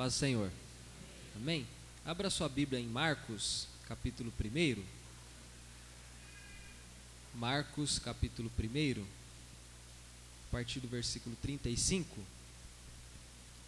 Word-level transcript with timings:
Paz 0.00 0.14
do 0.14 0.18
Senhor. 0.18 0.50
Amém? 1.36 1.66
Abra 2.06 2.30
sua 2.30 2.48
Bíblia 2.48 2.80
em 2.80 2.86
Marcos, 2.86 3.68
capítulo 3.86 4.32
1. 4.42 4.82
Marcos, 7.34 7.98
capítulo 7.98 8.50
1, 8.58 9.02
a 9.02 9.04
partir 10.50 10.80
do 10.80 10.88
versículo 10.88 11.36
35. 11.42 12.18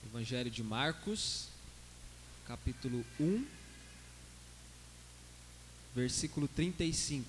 Evangelho 0.06 0.50
de 0.50 0.62
Marcos, 0.62 1.48
capítulo 2.48 3.04
1, 3.20 3.46
versículo 5.94 6.48
35. 6.48 7.28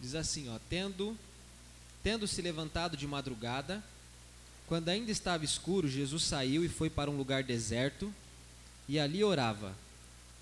Diz 0.00 0.14
assim, 0.14 0.48
ó, 0.50 0.60
tendo 0.70 1.18
tendo 2.02 2.26
se 2.26 2.42
levantado 2.42 2.96
de 2.96 3.06
madrugada, 3.06 3.82
quando 4.66 4.88
ainda 4.88 5.10
estava 5.10 5.44
escuro, 5.44 5.88
Jesus 5.88 6.24
saiu 6.24 6.64
e 6.64 6.68
foi 6.68 6.88
para 6.88 7.10
um 7.10 7.16
lugar 7.16 7.42
deserto, 7.42 8.12
e 8.88 8.98
ali 8.98 9.22
orava. 9.22 9.74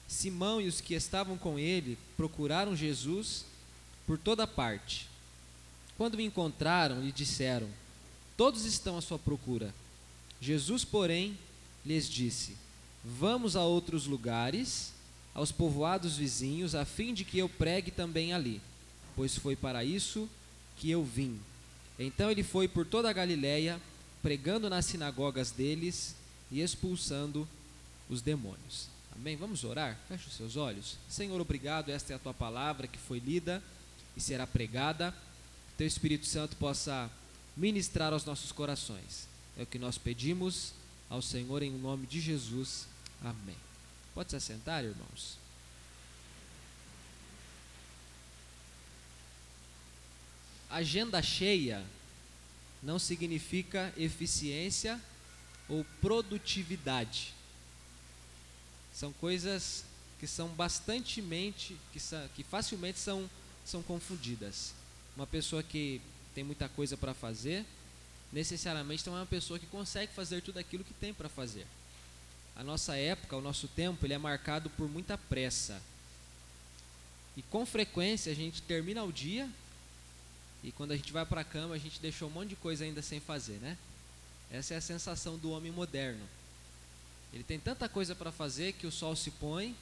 Simão 0.06 0.60
e 0.60 0.68
os 0.68 0.80
que 0.80 0.94
estavam 0.94 1.36
com 1.36 1.58
ele 1.58 1.98
procuraram 2.16 2.74
Jesus 2.74 3.44
por 4.06 4.18
toda 4.18 4.46
parte. 4.46 5.08
Quando 5.96 6.14
o 6.14 6.20
encontraram, 6.20 7.00
lhe 7.00 7.12
disseram: 7.12 7.68
Todos 8.36 8.64
estão 8.64 8.96
à 8.96 9.02
sua 9.02 9.18
procura. 9.18 9.74
Jesus, 10.40 10.84
porém, 10.84 11.38
lhes 11.84 12.08
disse: 12.08 12.56
Vamos 13.04 13.54
a 13.54 13.62
outros 13.62 14.06
lugares, 14.06 14.92
aos 15.34 15.52
povoados 15.52 16.16
vizinhos, 16.16 16.74
a 16.74 16.84
fim 16.84 17.14
de 17.14 17.24
que 17.24 17.38
eu 17.38 17.48
pregue 17.48 17.90
também 17.90 18.32
ali, 18.32 18.60
pois 19.14 19.36
foi 19.36 19.54
para 19.54 19.84
isso 19.84 20.28
que 20.76 20.90
eu 20.90 21.04
vim. 21.04 21.38
Então 22.02 22.30
ele 22.30 22.42
foi 22.42 22.66
por 22.66 22.86
toda 22.86 23.10
a 23.10 23.12
Galiléia, 23.12 23.78
pregando 24.22 24.70
nas 24.70 24.86
sinagogas 24.86 25.50
deles 25.50 26.16
e 26.50 26.62
expulsando 26.62 27.46
os 28.08 28.22
demônios. 28.22 28.88
Amém? 29.14 29.36
Vamos 29.36 29.64
orar? 29.64 29.98
Feche 30.08 30.28
os 30.28 30.34
seus 30.34 30.56
olhos. 30.56 30.96
Senhor, 31.10 31.38
obrigado. 31.38 31.90
Esta 31.90 32.14
é 32.14 32.16
a 32.16 32.18
tua 32.18 32.32
palavra 32.32 32.86
que 32.86 32.98
foi 32.98 33.18
lida 33.18 33.62
e 34.16 34.20
será 34.20 34.46
pregada. 34.46 35.12
Que 35.68 35.76
teu 35.76 35.86
Espírito 35.86 36.26
Santo 36.26 36.56
possa 36.56 37.10
ministrar 37.54 38.14
aos 38.14 38.24
nossos 38.24 38.50
corações. 38.50 39.28
É 39.58 39.62
o 39.62 39.66
que 39.66 39.78
nós 39.78 39.98
pedimos 39.98 40.72
ao 41.10 41.20
Senhor 41.20 41.62
em 41.62 41.70
nome 41.70 42.06
de 42.06 42.18
Jesus. 42.18 42.86
Amém. 43.22 43.56
Pode 44.14 44.30
se 44.30 44.36
assentar, 44.36 44.82
irmãos. 44.84 45.39
Agenda 50.70 51.20
cheia 51.20 51.84
não 52.82 52.98
significa 52.98 53.92
eficiência 53.96 55.00
ou 55.68 55.84
produtividade. 56.00 57.34
São 58.92 59.12
coisas 59.14 59.84
que 60.18 60.26
são 60.26 60.48
bastantemente, 60.48 61.76
que, 61.92 61.98
são, 61.98 62.28
que 62.36 62.42
facilmente 62.42 62.98
são, 62.98 63.28
são 63.64 63.82
confundidas. 63.82 64.72
Uma 65.16 65.26
pessoa 65.26 65.62
que 65.62 66.00
tem 66.34 66.44
muita 66.44 66.68
coisa 66.68 66.96
para 66.96 67.14
fazer, 67.14 67.64
necessariamente 68.32 69.06
não 69.06 69.16
é 69.16 69.20
uma 69.20 69.26
pessoa 69.26 69.58
que 69.58 69.66
consegue 69.66 70.12
fazer 70.12 70.40
tudo 70.42 70.58
aquilo 70.58 70.84
que 70.84 70.94
tem 70.94 71.12
para 71.12 71.28
fazer. 71.28 71.66
A 72.54 72.62
nossa 72.62 72.96
época, 72.96 73.36
o 73.36 73.40
nosso 73.40 73.66
tempo, 73.68 74.04
ele 74.06 74.14
é 74.14 74.18
marcado 74.18 74.70
por 74.70 74.88
muita 74.88 75.16
pressa. 75.16 75.82
E 77.36 77.42
com 77.42 77.64
frequência 77.64 78.30
a 78.30 78.34
gente 78.34 78.60
termina 78.62 79.02
o 79.02 79.12
dia 79.12 79.48
e 80.62 80.70
quando 80.72 80.92
a 80.92 80.96
gente 80.96 81.12
vai 81.12 81.24
para 81.24 81.40
a 81.40 81.44
cama, 81.44 81.74
a 81.74 81.78
gente 81.78 82.00
deixou 82.00 82.28
um 82.28 82.32
monte 82.32 82.50
de 82.50 82.56
coisa 82.56 82.84
ainda 82.84 83.00
sem 83.00 83.18
fazer, 83.18 83.58
né? 83.60 83.78
Essa 84.50 84.74
é 84.74 84.76
a 84.76 84.80
sensação 84.80 85.38
do 85.38 85.50
homem 85.50 85.70
moderno. 85.72 86.26
Ele 87.32 87.44
tem 87.44 87.58
tanta 87.58 87.88
coisa 87.88 88.14
para 88.14 88.32
fazer 88.32 88.72
que 88.72 88.86
o 88.86 88.92
sol 88.92 89.14
se 89.14 89.30
põe, 89.30 89.74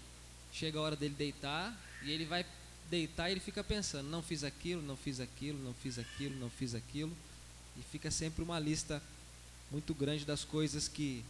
chega 0.52 0.78
a 0.78 0.82
hora 0.82 0.96
dele 0.96 1.14
deitar 1.16 1.76
e 2.02 2.10
ele 2.10 2.24
vai 2.24 2.44
deitar 2.90 3.28
e 3.28 3.32
ele 3.32 3.40
fica 3.40 3.64
pensando: 3.64 4.08
não 4.08 4.22
fiz 4.22 4.44
aquilo, 4.44 4.82
não 4.82 4.96
fiz 4.96 5.20
aquilo, 5.20 5.58
não 5.58 5.74
fiz 5.74 5.98
aquilo, 5.98 6.36
não 6.36 6.50
fiz 6.50 6.74
aquilo. 6.74 7.16
E 7.76 7.82
fica 7.90 8.10
sempre 8.10 8.42
uma 8.42 8.58
lista 8.58 9.02
muito 9.70 9.94
grande 9.94 10.24
das 10.24 10.44
coisas 10.44 10.86
que 10.88 11.24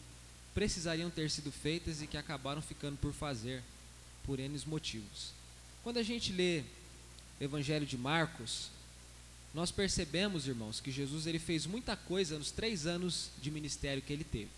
precisariam 0.55 1.11
ter 1.11 1.31
sido 1.31 1.53
feitas 1.53 2.03
e 2.03 2.07
que 2.07 2.17
acabaram 2.17 2.61
ficando 2.61 2.97
por 2.97 3.13
fazer 3.13 3.63
por 4.25 4.41
N 4.41 4.59
motivos. 4.67 5.33
Quando 5.83 5.99
a 5.99 6.03
gente 6.03 6.33
lê 6.33 6.65
o 7.41 7.45
Evangelho 7.45 7.87
de 7.87 7.97
Marcos, 7.97 8.71
nós 9.59 9.73
percebemos, 9.73 10.47
irmãos, 10.47 10.79
que 10.79 10.93
Jesus 10.93 11.27
ele 11.27 11.41
fez 11.41 11.67
muita 11.67 11.97
coisa 11.97 12.39
nos 12.39 12.53
três 12.53 12.87
anos 12.87 13.31
de 13.43 13.51
ministério 13.51 14.01
que 14.01 14.13
ele 14.13 14.23
teve. 14.23 14.53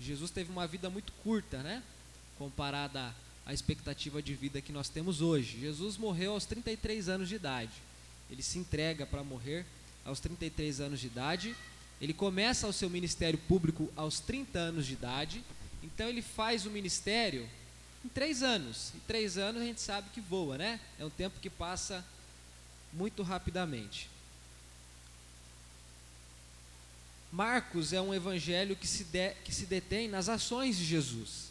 Jesus 0.00 0.30
teve 0.30 0.52
uma 0.52 0.68
vida 0.68 0.88
muito 0.88 1.12
curta, 1.24 1.64
né? 1.64 1.82
Comparada 2.38 3.12
à 3.44 3.52
expectativa 3.52 4.22
de 4.22 4.32
vida 4.36 4.62
que 4.62 4.70
nós 4.70 4.88
temos 4.88 5.20
hoje. 5.20 5.58
Jesus 5.58 5.96
morreu 5.96 6.34
aos 6.34 6.46
33 6.46 7.08
anos 7.08 7.28
de 7.28 7.34
idade. 7.34 7.72
Ele 8.30 8.40
se 8.40 8.56
entrega 8.56 9.04
para 9.04 9.24
morrer 9.24 9.66
aos 10.04 10.20
33 10.20 10.80
anos 10.80 11.00
de 11.00 11.08
idade. 11.08 11.56
Ele 12.00 12.14
começa 12.14 12.68
o 12.68 12.72
seu 12.72 12.88
ministério 12.88 13.38
público 13.48 13.92
aos 13.96 14.20
30 14.20 14.56
anos 14.60 14.86
de 14.86 14.92
idade. 14.92 15.42
Então 15.82 16.08
ele 16.08 16.22
faz 16.22 16.66
o 16.66 16.70
ministério 16.70 17.48
em 18.04 18.08
três 18.08 18.44
anos. 18.44 18.92
E 18.94 19.00
três 19.08 19.36
anos 19.36 19.60
a 19.60 19.64
gente 19.64 19.80
sabe 19.80 20.08
que 20.10 20.20
voa, 20.20 20.56
né? 20.56 20.78
É 21.00 21.04
um 21.04 21.10
tempo 21.10 21.40
que 21.40 21.50
passa 21.50 22.06
muito 22.92 23.24
rapidamente. 23.24 24.08
Marcos 27.32 27.92
é 27.92 28.00
um 28.00 28.12
evangelho 28.12 28.74
que 28.74 28.86
se, 28.86 29.04
de, 29.04 29.34
que 29.44 29.52
se 29.54 29.66
detém 29.66 30.08
nas 30.08 30.28
ações 30.28 30.76
de 30.76 30.84
Jesus. 30.84 31.50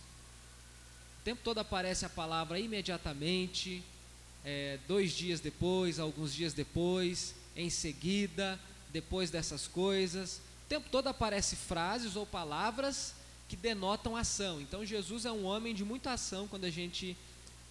O 1.22 1.24
tempo 1.24 1.42
todo 1.44 1.60
aparece 1.60 2.06
a 2.06 2.10
palavra 2.10 2.60
imediatamente, 2.60 3.82
é, 4.44 4.78
dois 4.88 5.12
dias 5.12 5.40
depois, 5.40 6.00
alguns 6.00 6.34
dias 6.34 6.54
depois, 6.54 7.34
em 7.56 7.70
seguida, 7.70 8.60
depois 8.92 9.30
dessas 9.30 9.68
coisas. 9.68 10.42
O 10.66 10.70
tempo 10.70 10.90
todo 10.90 11.08
aparece 11.08 11.56
frases 11.56 12.16
ou 12.16 12.26
palavras 12.26 13.14
que 13.48 13.56
denotam 13.56 14.16
ação. 14.16 14.62
Então 14.62 14.86
Jesus 14.86 15.26
é 15.26 15.32
um 15.32 15.46
homem 15.46 15.74
de 15.74 15.84
muita 15.84 16.12
ação 16.12 16.48
quando 16.48 16.66
a 16.66 16.70
gente 16.70 17.16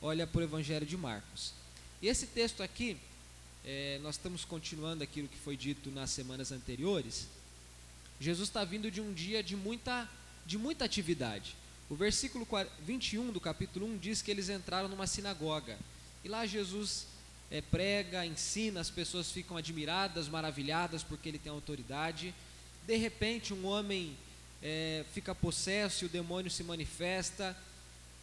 olha 0.01 0.27
para 0.27 0.41
o 0.41 0.45
Evangelho 0.45 0.87
de 0.87 0.97
Marcos. 0.97 1.53
E 2.01 2.09
esse 2.09 2.27
texto 2.27 2.63
aqui, 2.63 2.97
é, 3.65 3.99
nós 4.03 4.15
estamos 4.15 4.45
continuando 4.45 5.05
aquilo 5.05 5.29
que 5.29 5.37
foi 5.37 5.57
dito 5.57 5.91
nas 5.91 6.11
semanas 6.11 6.53
anteriores. 6.53 7.29
Jesus 8.21 8.49
está 8.49 8.65
vindo 8.65 8.91
de 8.91 9.01
um 9.01 9.13
dia 9.13 9.43
de 9.43 9.55
muita, 9.55 10.09
de 10.45 10.59
muita 10.59 10.85
atividade. 10.85 11.55
O 11.89 11.95
versículo 11.95 12.47
21 12.85 13.33
do 13.33 13.41
capítulo 13.41 13.87
1 13.87 13.99
diz 13.99 14.21
que 14.21 14.31
eles 14.31 14.49
entraram 14.49 14.89
numa 14.89 15.07
sinagoga. 15.07 15.79
E 16.25 16.29
lá 16.29 16.45
Jesus 16.45 17.07
é, 17.51 17.61
prega, 17.61 18.27
ensina, 18.27 18.81
as 18.81 18.91
pessoas 18.91 19.31
ficam 19.31 19.57
admiradas, 19.57 20.29
maravilhadas 20.29 21.03
porque 21.03 21.29
ele 21.29 21.39
tem 21.39 21.51
autoridade. 21.51 22.35
De 22.87 22.97
repente, 22.97 23.55
um 23.55 23.67
homem 23.67 24.17
é, 24.63 25.05
fica 25.15 25.35
possesso 25.35 26.05
e 26.05 26.07
o 26.07 26.11
demônio 26.11 26.51
se 26.51 26.63
manifesta. 26.65 27.57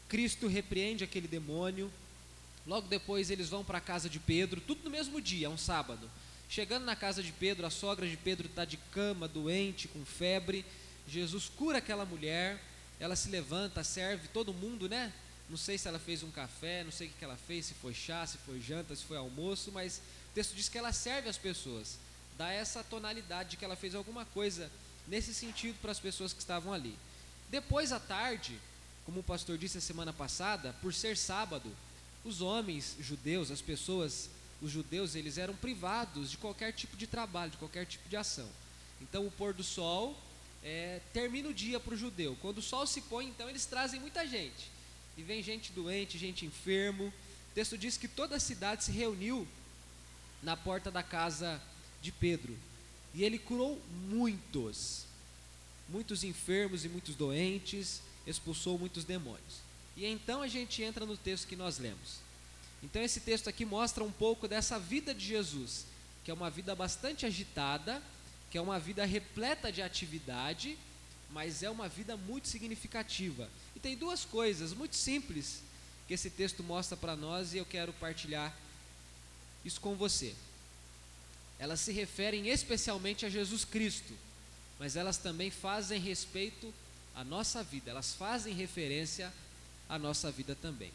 Cristo 0.07 0.47
repreende 0.47 1.03
aquele 1.03 1.27
demônio. 1.27 1.91
Logo 2.67 2.87
depois 2.87 3.29
eles 3.29 3.49
vão 3.49 3.63
para 3.63 3.77
a 3.77 3.81
casa 3.81 4.09
de 4.09 4.19
Pedro, 4.19 4.59
tudo 4.59 4.83
no 4.83 4.89
mesmo 4.89 5.21
dia, 5.21 5.49
um 5.49 5.57
sábado. 5.57 6.09
Chegando 6.49 6.85
na 6.85 6.95
casa 6.95 7.23
de 7.23 7.31
Pedro, 7.31 7.65
a 7.65 7.69
sogra 7.69 8.07
de 8.07 8.15
Pedro 8.17 8.47
está 8.47 8.65
de 8.65 8.77
cama, 8.77 9.27
doente, 9.27 9.87
com 9.87 10.05
febre. 10.05 10.65
Jesus 11.07 11.49
cura 11.49 11.79
aquela 11.79 12.05
mulher, 12.05 12.61
ela 12.99 13.15
se 13.15 13.29
levanta, 13.29 13.83
serve 13.83 14.27
todo 14.29 14.53
mundo, 14.53 14.87
né? 14.87 15.11
Não 15.49 15.57
sei 15.57 15.77
se 15.77 15.87
ela 15.87 15.99
fez 15.99 16.23
um 16.23 16.31
café, 16.31 16.83
não 16.83 16.91
sei 16.91 17.07
o 17.07 17.11
que 17.11 17.23
ela 17.23 17.37
fez, 17.37 17.67
se 17.67 17.73
foi 17.75 17.93
chá, 17.93 18.25
se 18.25 18.37
foi 18.39 18.59
janta, 18.59 18.95
se 18.95 19.03
foi 19.03 19.17
almoço, 19.17 19.71
mas 19.71 20.01
o 20.31 20.33
texto 20.33 20.55
diz 20.55 20.69
que 20.69 20.77
ela 20.77 20.91
serve 20.91 21.29
as 21.29 21.37
pessoas. 21.37 21.97
Dá 22.37 22.51
essa 22.51 22.83
tonalidade 22.83 23.51
de 23.51 23.57
que 23.57 23.65
ela 23.65 23.75
fez 23.75 23.93
alguma 23.93 24.25
coisa 24.25 24.71
nesse 25.07 25.33
sentido 25.33 25.77
para 25.81 25.91
as 25.91 25.99
pessoas 25.99 26.33
que 26.33 26.39
estavam 26.39 26.73
ali. 26.73 26.97
Depois 27.49 27.91
à 27.91 27.99
tarde, 27.99 28.59
como 29.05 29.19
o 29.19 29.23
pastor 29.23 29.57
disse 29.57 29.77
a 29.77 29.81
semana 29.81 30.11
passada, 30.11 30.73
por 30.81 30.93
ser 30.93 31.15
sábado, 31.15 31.71
os 32.23 32.41
homens 32.41 32.95
judeus, 32.99 33.51
as 33.51 33.61
pessoas, 33.61 34.29
os 34.61 34.71
judeus, 34.71 35.15
eles 35.15 35.37
eram 35.37 35.55
privados 35.55 36.31
de 36.31 36.37
qualquer 36.37 36.71
tipo 36.73 36.95
de 36.95 37.07
trabalho, 37.07 37.51
de 37.51 37.57
qualquer 37.57 37.85
tipo 37.85 38.07
de 38.07 38.15
ação. 38.15 38.49
Então 39.01 39.27
o 39.27 39.31
pôr 39.31 39.53
do 39.53 39.63
sol 39.63 40.17
é, 40.63 40.99
termina 41.13 41.49
o 41.49 41.53
dia 41.53 41.79
para 41.79 41.93
o 41.93 41.97
judeu. 41.97 42.37
Quando 42.41 42.57
o 42.57 42.61
sol 42.61 42.87
se 42.87 43.01
põe, 43.01 43.27
então 43.27 43.49
eles 43.49 43.65
trazem 43.65 43.99
muita 43.99 44.25
gente. 44.27 44.71
E 45.17 45.21
vem 45.21 45.43
gente 45.43 45.71
doente, 45.71 46.17
gente 46.17 46.45
enfermo. 46.45 47.07
O 47.07 47.53
texto 47.53 47.77
diz 47.77 47.97
que 47.97 48.07
toda 48.07 48.35
a 48.35 48.39
cidade 48.39 48.83
se 48.83 48.91
reuniu 48.91 49.47
na 50.41 50.57
porta 50.57 50.89
da 50.89 51.03
casa 51.03 51.61
de 52.01 52.11
Pedro. 52.11 52.57
E 53.13 53.23
ele 53.23 53.39
curou 53.39 53.81
muitos, 54.09 55.05
muitos 55.87 56.23
enfermos 56.23 56.83
e 56.83 56.89
muitos 56.89 57.15
doentes, 57.15 58.01
expulsou 58.27 58.77
muitos 58.77 59.03
demônios. 59.03 59.63
E 59.95 60.05
então 60.05 60.41
a 60.41 60.47
gente 60.47 60.83
entra 60.83 61.05
no 61.05 61.15
texto 61.15 61.47
que 61.47 61.55
nós 61.55 61.77
lemos. 61.77 62.24
Então 62.85 63.01
esse 63.01 63.19
texto 63.19 63.49
aqui 63.49 63.65
mostra 63.65 64.03
um 64.03 64.11
pouco 64.11 64.47
dessa 64.47 64.77
vida 64.77 65.11
de 65.11 65.25
Jesus, 65.25 65.87
que 66.23 66.29
é 66.29 66.33
uma 66.33 66.51
vida 66.51 66.75
bastante 66.75 67.25
agitada, 67.25 68.01
que 68.51 68.59
é 68.59 68.61
uma 68.61 68.77
vida 68.77 69.03
repleta 69.03 69.71
de 69.71 69.81
atividade, 69.81 70.77
mas 71.31 71.63
é 71.63 71.69
uma 71.69 71.89
vida 71.89 72.15
muito 72.15 72.47
significativa. 72.47 73.49
E 73.75 73.79
tem 73.79 73.97
duas 73.97 74.23
coisas 74.23 74.71
muito 74.71 74.95
simples 74.95 75.63
que 76.07 76.13
esse 76.13 76.29
texto 76.29 76.63
mostra 76.63 76.95
para 76.95 77.15
nós 77.15 77.53
e 77.53 77.57
eu 77.57 77.65
quero 77.65 77.91
partilhar 77.93 78.55
isso 79.65 79.81
com 79.81 79.95
você. 79.95 80.35
Elas 81.57 81.79
se 81.79 81.91
referem 81.91 82.49
especialmente 82.49 83.25
a 83.25 83.29
Jesus 83.29 83.65
Cristo, 83.65 84.13
mas 84.77 84.95
elas 84.95 85.17
também 85.17 85.49
fazem 85.49 85.99
respeito 85.99 86.71
à 87.15 87.23
nossa 87.23 87.63
vida, 87.63 87.89
elas 87.89 88.13
fazem 88.13 88.53
referência 88.53 89.33
à 89.89 89.97
nossa 89.97 90.31
vida 90.31 90.53
também. 90.53 90.91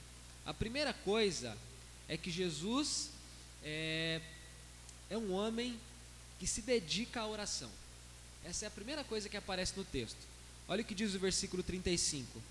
A 0.47 0.55
primeira 0.55 0.93
coisa 0.93 1.59
é 2.11 2.17
que 2.17 2.29
Jesus 2.29 3.11
é, 3.63 4.21
é 5.09 5.17
um 5.17 5.33
homem 5.33 5.79
que 6.41 6.47
se 6.47 6.61
dedica 6.61 7.21
à 7.21 7.27
oração. 7.29 7.71
Essa 8.45 8.65
é 8.65 8.69
a 8.69 8.71
primeira 8.71 9.05
coisa 9.05 9.29
que 9.29 9.37
aparece 9.37 9.75
no 9.77 9.85
texto. 9.85 10.19
Olha 10.67 10.83
o 10.83 10.85
que 10.85 10.95
diz 10.95 11.15
o 11.15 11.21
versículo 11.21 11.63
35. 11.63 12.43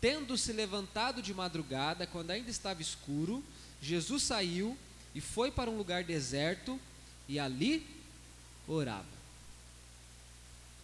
Tendo 0.00 0.38
se 0.38 0.52
levantado 0.52 1.20
de 1.20 1.34
madrugada, 1.34 2.06
quando 2.06 2.30
ainda 2.30 2.50
estava 2.50 2.80
escuro, 2.80 3.42
Jesus 3.82 4.22
saiu 4.22 4.78
e 5.12 5.20
foi 5.20 5.50
para 5.50 5.68
um 5.68 5.76
lugar 5.76 6.04
deserto 6.04 6.80
e 7.28 7.36
ali 7.40 7.84
orava. 8.68 9.20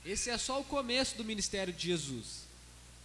Esse 0.04 0.30
é 0.30 0.38
só 0.38 0.60
o 0.60 0.64
começo 0.64 1.16
do 1.16 1.24
ministério 1.24 1.72
de 1.72 1.86
Jesus. 1.86 2.40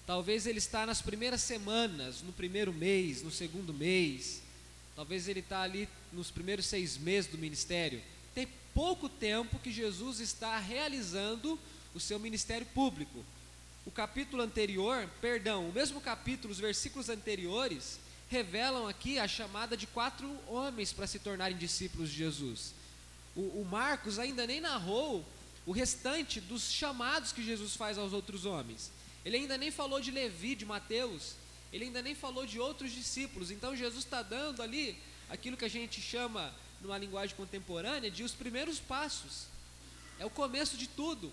Talvez 0.07 0.47
ele 0.47 0.57
está 0.57 0.83
nas 0.83 1.00
primeiras 1.00 1.41
semanas, 1.41 2.23
no 2.23 2.33
primeiro 2.33 2.73
mês, 2.73 3.21
no 3.21 3.29
segundo 3.29 3.71
mês. 3.71 4.41
Talvez 4.96 5.28
ele 5.28 5.40
está 5.40 5.62
ali 5.62 5.88
nos 6.12 6.32
primeiros 6.32 6.66
seis 6.66 6.98
meses 6.98 7.30
do 7.30 7.38
ministério. 7.38 8.02
Tem 8.34 8.48
pouco 8.74 9.10
tempo 9.10 9.60
que 9.60 9.72
Jesus 9.72 10.20
está 10.20 10.58
realizando 10.58 11.60
o 11.94 12.00
seu 12.00 12.20
ministério 12.20 12.68
público 12.68 13.24
o 13.86 13.92
capítulo 13.92 14.44
anterior, 14.44 15.10
perdão, 15.20 15.68
o 15.68 15.74
mesmo 15.74 16.00
capítulo, 16.00 16.52
os 16.52 16.60
versículos 16.60 17.10
anteriores, 17.10 18.00
revelam 18.30 18.88
aqui 18.88 19.18
a 19.18 19.28
chamada 19.28 19.76
de 19.76 19.88
quatro 19.88 20.30
homens 20.48 20.94
para 20.94 21.08
se 21.08 21.20
tornarem 21.20 21.58
discípulos 21.58 22.10
de 22.10 22.18
Jesus. 22.18 22.74
O, 23.36 23.42
o, 23.42 23.68
Marcos 23.70 24.20
ainda 24.20 24.46
nem 24.46 24.62
narrou 24.62 25.26
o 25.66 25.72
restante 25.72 26.40
dos 26.40 26.72
chamados 26.72 27.32
que 27.32 27.44
Jesus 27.44 27.76
faz 27.76 27.98
aos 27.98 28.14
outros 28.14 28.46
homens. 28.46 28.92
Ele 29.26 29.38
ainda 29.38 29.58
nem 29.58 29.72
falou 29.72 30.00
de 30.00 30.12
Levi, 30.12 30.56
de 30.56 30.66
Mateus, 30.66 31.34
ele 31.71 31.85
ainda 31.85 32.01
nem 32.01 32.15
falou 32.15 32.45
de 32.45 32.59
outros 32.59 32.91
discípulos. 32.91 33.51
Então 33.51 33.75
Jesus 33.75 34.03
está 34.03 34.21
dando 34.21 34.62
ali 34.62 34.97
aquilo 35.29 35.57
que 35.57 35.65
a 35.65 35.69
gente 35.69 36.01
chama, 36.01 36.53
numa 36.81 36.97
linguagem 36.97 37.35
contemporânea, 37.35 38.12
de 38.12 38.23
os 38.23 38.33
primeiros 38.33 38.79
passos. 38.79 39.45
É 40.19 40.25
o 40.25 40.29
começo 40.29 40.77
de 40.77 40.88
tudo. 40.88 41.31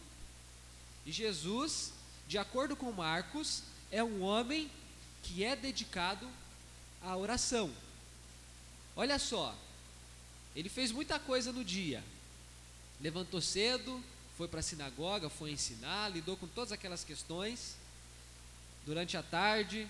E 1.05 1.13
Jesus 1.13 1.93
de 2.29 2.37
acordo 2.37 2.77
com 2.77 2.93
Marcos, 2.93 3.63
é 3.91 4.05
um 4.05 4.21
homem 4.21 4.71
que 5.23 5.43
é 5.43 5.57
dedicado 5.57 6.29
à 7.03 7.17
oração. 7.17 7.73
Olha 8.95 9.19
só, 9.19 9.57
ele 10.55 10.69
fez 10.69 10.93
muita 10.93 11.19
coisa 11.19 11.51
no 11.51 11.65
dia. 11.65 12.05
Levantou 13.01 13.41
cedo, 13.41 14.05
foi 14.37 14.47
para 14.47 14.61
a 14.61 14.63
sinagoga, 14.63 15.31
foi 15.31 15.53
ensinar, 15.53 16.11
lidou 16.11 16.37
com 16.37 16.47
todas 16.47 16.71
aquelas 16.71 17.03
questões. 17.03 17.77
Durante 18.85 19.17
a 19.17 19.23
tarde, 19.23 19.89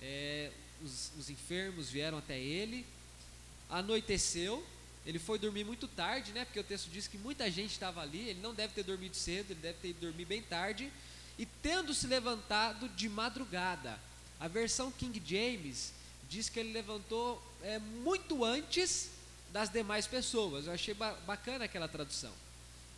é, 0.00 0.50
os, 0.82 1.10
os 1.18 1.30
enfermos 1.30 1.90
vieram 1.90 2.18
até 2.18 2.38
ele. 2.38 2.86
Anoiteceu, 3.70 4.64
ele 5.04 5.18
foi 5.18 5.38
dormir 5.38 5.64
muito 5.64 5.86
tarde, 5.88 6.32
né? 6.32 6.44
Porque 6.44 6.60
o 6.60 6.64
texto 6.64 6.88
diz 6.90 7.06
que 7.06 7.18
muita 7.18 7.50
gente 7.50 7.72
estava 7.72 8.00
ali. 8.00 8.28
Ele 8.28 8.40
não 8.40 8.54
deve 8.54 8.74
ter 8.74 8.82
dormido 8.82 9.16
cedo, 9.16 9.52
ele 9.52 9.60
deve 9.60 9.78
ter 9.78 9.88
ido 9.88 10.00
dormir 10.00 10.24
bem 10.24 10.42
tarde 10.42 10.90
e 11.38 11.46
tendo 11.46 11.94
se 11.94 12.06
levantado 12.06 12.88
de 12.90 13.08
madrugada. 13.08 13.98
A 14.40 14.48
versão 14.48 14.90
King 14.90 15.22
James 15.24 15.92
diz 16.28 16.48
que 16.48 16.60
ele 16.60 16.72
levantou 16.72 17.42
é, 17.62 17.78
muito 17.78 18.44
antes 18.44 19.10
das 19.52 19.68
demais 19.70 20.06
pessoas. 20.06 20.66
Eu 20.66 20.72
achei 20.72 20.94
ba 20.94 21.12
bacana 21.26 21.64
aquela 21.64 21.88
tradução. 21.88 22.32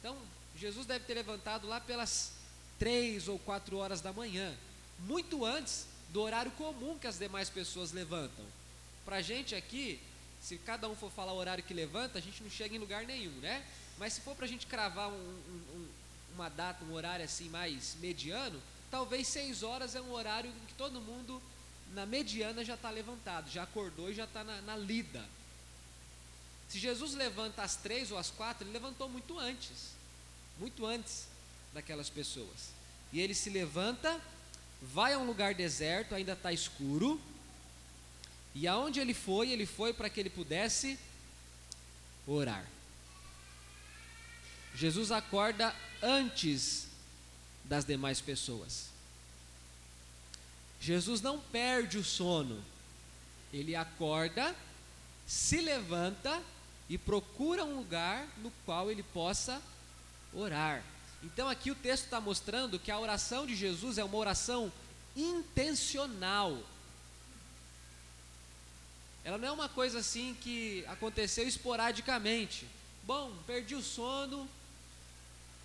Então, 0.00 0.16
Jesus 0.56 0.86
deve 0.86 1.04
ter 1.04 1.14
levantado 1.14 1.66
lá 1.66 1.80
pelas 1.80 2.32
três 2.78 3.28
ou 3.28 3.38
quatro 3.38 3.76
horas 3.76 4.00
da 4.00 4.12
manhã, 4.12 4.56
muito 5.00 5.44
antes 5.44 5.86
do 6.12 6.20
horário 6.20 6.50
comum 6.52 6.98
que 6.98 7.06
as 7.06 7.18
demais 7.18 7.48
pessoas 7.48 7.92
levantam. 7.92 8.44
Para 9.04 9.16
a 9.16 9.22
gente 9.22 9.54
aqui, 9.54 10.00
se 10.40 10.58
cada 10.58 10.88
um 10.88 10.94
for 10.94 11.10
falar 11.10 11.32
o 11.32 11.36
horário 11.36 11.62
que 11.62 11.74
levanta, 11.74 12.18
a 12.18 12.22
gente 12.22 12.42
não 12.42 12.50
chega 12.50 12.74
em 12.74 12.78
lugar 12.78 13.04
nenhum, 13.04 13.32
né? 13.40 13.64
Mas 13.98 14.14
se 14.14 14.20
for 14.20 14.34
para 14.34 14.46
a 14.46 14.48
gente 14.48 14.66
cravar 14.66 15.08
um, 15.08 15.12
um, 15.12 15.88
uma 16.34 16.48
data, 16.48 16.84
um 16.84 16.92
horário 16.92 17.24
assim 17.24 17.48
mais 17.48 17.96
mediano, 18.00 18.60
talvez 18.90 19.28
seis 19.28 19.62
horas 19.62 19.94
é 19.94 20.00
um 20.00 20.12
horário 20.12 20.50
em 20.50 20.66
que 20.66 20.74
todo 20.74 21.00
mundo 21.00 21.40
na 21.92 22.06
mediana 22.06 22.64
já 22.64 22.74
está 22.74 22.90
levantado, 22.90 23.50
já 23.50 23.62
acordou 23.62 24.10
e 24.10 24.14
já 24.14 24.24
está 24.24 24.42
na, 24.42 24.60
na 24.62 24.76
lida. 24.76 25.24
Se 26.68 26.78
Jesus 26.78 27.14
levanta 27.14 27.62
às 27.62 27.76
três 27.76 28.10
ou 28.12 28.18
às 28.18 28.30
quatro, 28.30 28.64
ele 28.64 28.72
levantou 28.72 29.08
muito 29.08 29.38
antes, 29.38 29.90
muito 30.58 30.86
antes 30.86 31.26
daquelas 31.74 32.08
pessoas. 32.08 32.70
E 33.12 33.20
ele 33.20 33.34
se 33.34 33.50
levanta, 33.50 34.20
vai 34.82 35.12
a 35.12 35.18
um 35.18 35.26
lugar 35.26 35.54
deserto, 35.54 36.14
ainda 36.14 36.32
está 36.32 36.52
escuro, 36.52 37.20
e 38.54 38.66
aonde 38.66 39.00
ele 39.00 39.14
foi, 39.14 39.50
ele 39.50 39.66
foi 39.66 39.92
para 39.92 40.10
que 40.10 40.18
ele 40.18 40.30
pudesse 40.30 40.98
orar. 42.26 42.66
Jesus 44.74 45.10
acorda 45.12 45.74
antes 46.02 46.86
das 47.64 47.84
demais 47.84 48.20
pessoas. 48.20 48.88
Jesus 50.80 51.20
não 51.20 51.38
perde 51.38 51.98
o 51.98 52.04
sono, 52.04 52.62
ele 53.52 53.76
acorda, 53.76 54.56
se 55.26 55.60
levanta 55.60 56.42
e 56.88 56.96
procura 56.96 57.64
um 57.64 57.76
lugar 57.76 58.26
no 58.38 58.50
qual 58.64 58.90
ele 58.90 59.02
possa 59.02 59.62
orar. 60.32 60.82
Então 61.22 61.48
aqui 61.48 61.70
o 61.70 61.74
texto 61.74 62.04
está 62.04 62.20
mostrando 62.20 62.78
que 62.78 62.90
a 62.90 62.98
oração 62.98 63.46
de 63.46 63.54
Jesus 63.54 63.98
é 63.98 64.04
uma 64.04 64.16
oração 64.16 64.72
intencional. 65.16 66.58
Ela 69.22 69.36
não 69.36 69.48
é 69.48 69.52
uma 69.52 69.68
coisa 69.68 69.98
assim 69.98 70.34
que 70.40 70.84
aconteceu 70.88 71.46
esporadicamente. 71.46 72.66
Bom, 73.04 73.32
perdi 73.46 73.74
o 73.74 73.82
sono, 73.82 74.48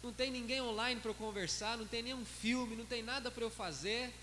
não 0.04 0.12
tem 0.12 0.30
ninguém 0.30 0.62
online 0.62 1.00
para 1.00 1.12
eu 1.12 1.16
conversar, 1.16 1.78
não 1.78 1.88
tem 1.88 2.04
nenhum 2.04 2.26
filme, 2.26 2.76
não 2.76 2.86
tem 2.86 3.02
nada 3.02 3.32
para 3.32 3.44
eu 3.44 3.50
fazer. 3.50 4.14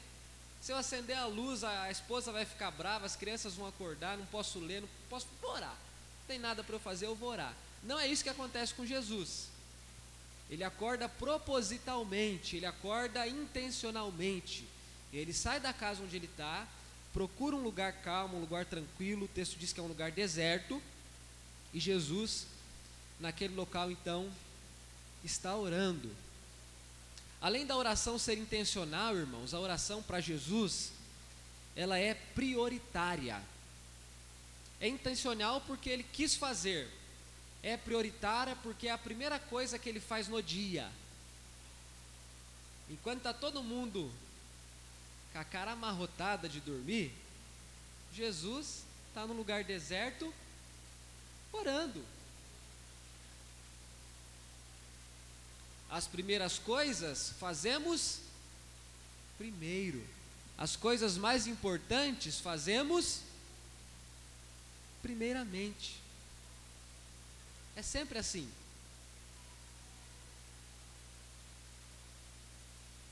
Se 0.61 0.71
eu 0.71 0.77
acender 0.77 1.17
a 1.17 1.27
luz, 1.27 1.65
a, 1.65 1.91
esposa 1.91 2.31
vai 2.31 2.45
ficar 2.45 2.71
brava, 2.71 3.05
as 3.05 3.17
crianças 3.17 3.55
vão 3.55 3.67
acordar, 3.67 4.17
não 4.17 4.27
posso 4.27 4.61
ler, 4.61 4.83
não 4.83 4.89
posso 5.11 5.27
orar. 5.43 5.75
Não 6.21 6.27
tem 6.29 6.39
nada 6.39 6.63
para 6.63 6.77
eu 6.77 6.81
fazer, 6.81 7.07
eu 7.07 7.17
vou 7.17 7.31
orar. 7.31 7.53
Não 7.83 7.99
é 7.99 8.07
isso 8.07 8.23
que 8.23 8.31
acontece 8.31 8.73
com 8.75 8.87
Jesus. 8.87 9.49
Ele 10.53 10.65
acorda 10.65 11.09
propositalmente, 11.09 12.57
ele 12.57 12.67
acorda 12.67 13.27
intencionalmente. 13.27 14.69
Ele 15.11 15.33
sai 15.33 15.59
da 15.59 15.73
casa 15.73 16.03
onde 16.03 16.15
ele 16.15 16.27
está, 16.27 16.69
procura 17.11 17.57
um 17.57 17.63
lugar 17.63 17.95
calmo, 18.03 18.37
um 18.37 18.41
lugar 18.41 18.67
tranquilo. 18.67 19.25
O 19.25 19.29
texto 19.29 19.57
diz 19.57 19.73
que 19.73 19.81
é 19.81 19.83
um 19.83 19.87
lugar 19.87 20.13
deserto. 20.13 20.83
E 21.73 21.81
Jesus, 21.81 22.47
naquele 23.19 23.55
local, 23.55 23.91
então, 23.91 24.31
está 25.25 25.57
orando. 25.57 26.11
Além 27.41 27.65
da 27.65 27.75
oração 27.75 28.19
ser 28.19 28.37
intencional, 28.37 29.17
irmãos, 29.17 29.55
a 29.55 29.59
oração 29.59 30.03
para 30.03 30.21
Jesus, 30.21 30.93
ela 31.75 31.99
é 31.99 32.13
prioritária. 32.13 33.41
É 34.79 34.87
intencional 34.87 35.63
porque 35.63 35.89
ele 35.89 36.03
quis 36.03 36.35
fazer. 36.35 36.91
É 37.63 37.77
prioritária 37.77 38.57
porque 38.57 38.89
é 38.89 38.91
a 38.91 38.99
primeira 38.99 39.39
coisa 39.39 39.79
que 39.79 39.89
ele 39.89 40.01
faz 40.01 40.29
no 40.29 40.43
dia. 40.43 40.91
Enquanto 42.91 43.19
está 43.19 43.33
todo 43.33 43.63
mundo 43.63 44.13
com 45.33 45.39
a 45.39 45.45
cara 45.45 45.73
amarrotada 45.73 46.49
de 46.49 46.61
dormir, 46.61 47.13
Jesus 48.13 48.83
está 49.09 49.27
no 49.27 49.33
lugar 49.33 49.65
deserto 49.65 50.33
orando. 51.53 52.05
as 55.93 56.07
primeiras 56.07 56.59
coisas 56.59 57.35
fazemos 57.39 58.21
primeiro. 59.37 60.03
As 60.57 60.75
coisas 60.75 61.19
mais 61.19 61.47
importantes 61.47 62.41
fazemos 62.41 63.21
primeiramente. 65.03 66.02
É 67.75 67.83
sempre 67.83 68.19
assim. 68.19 68.49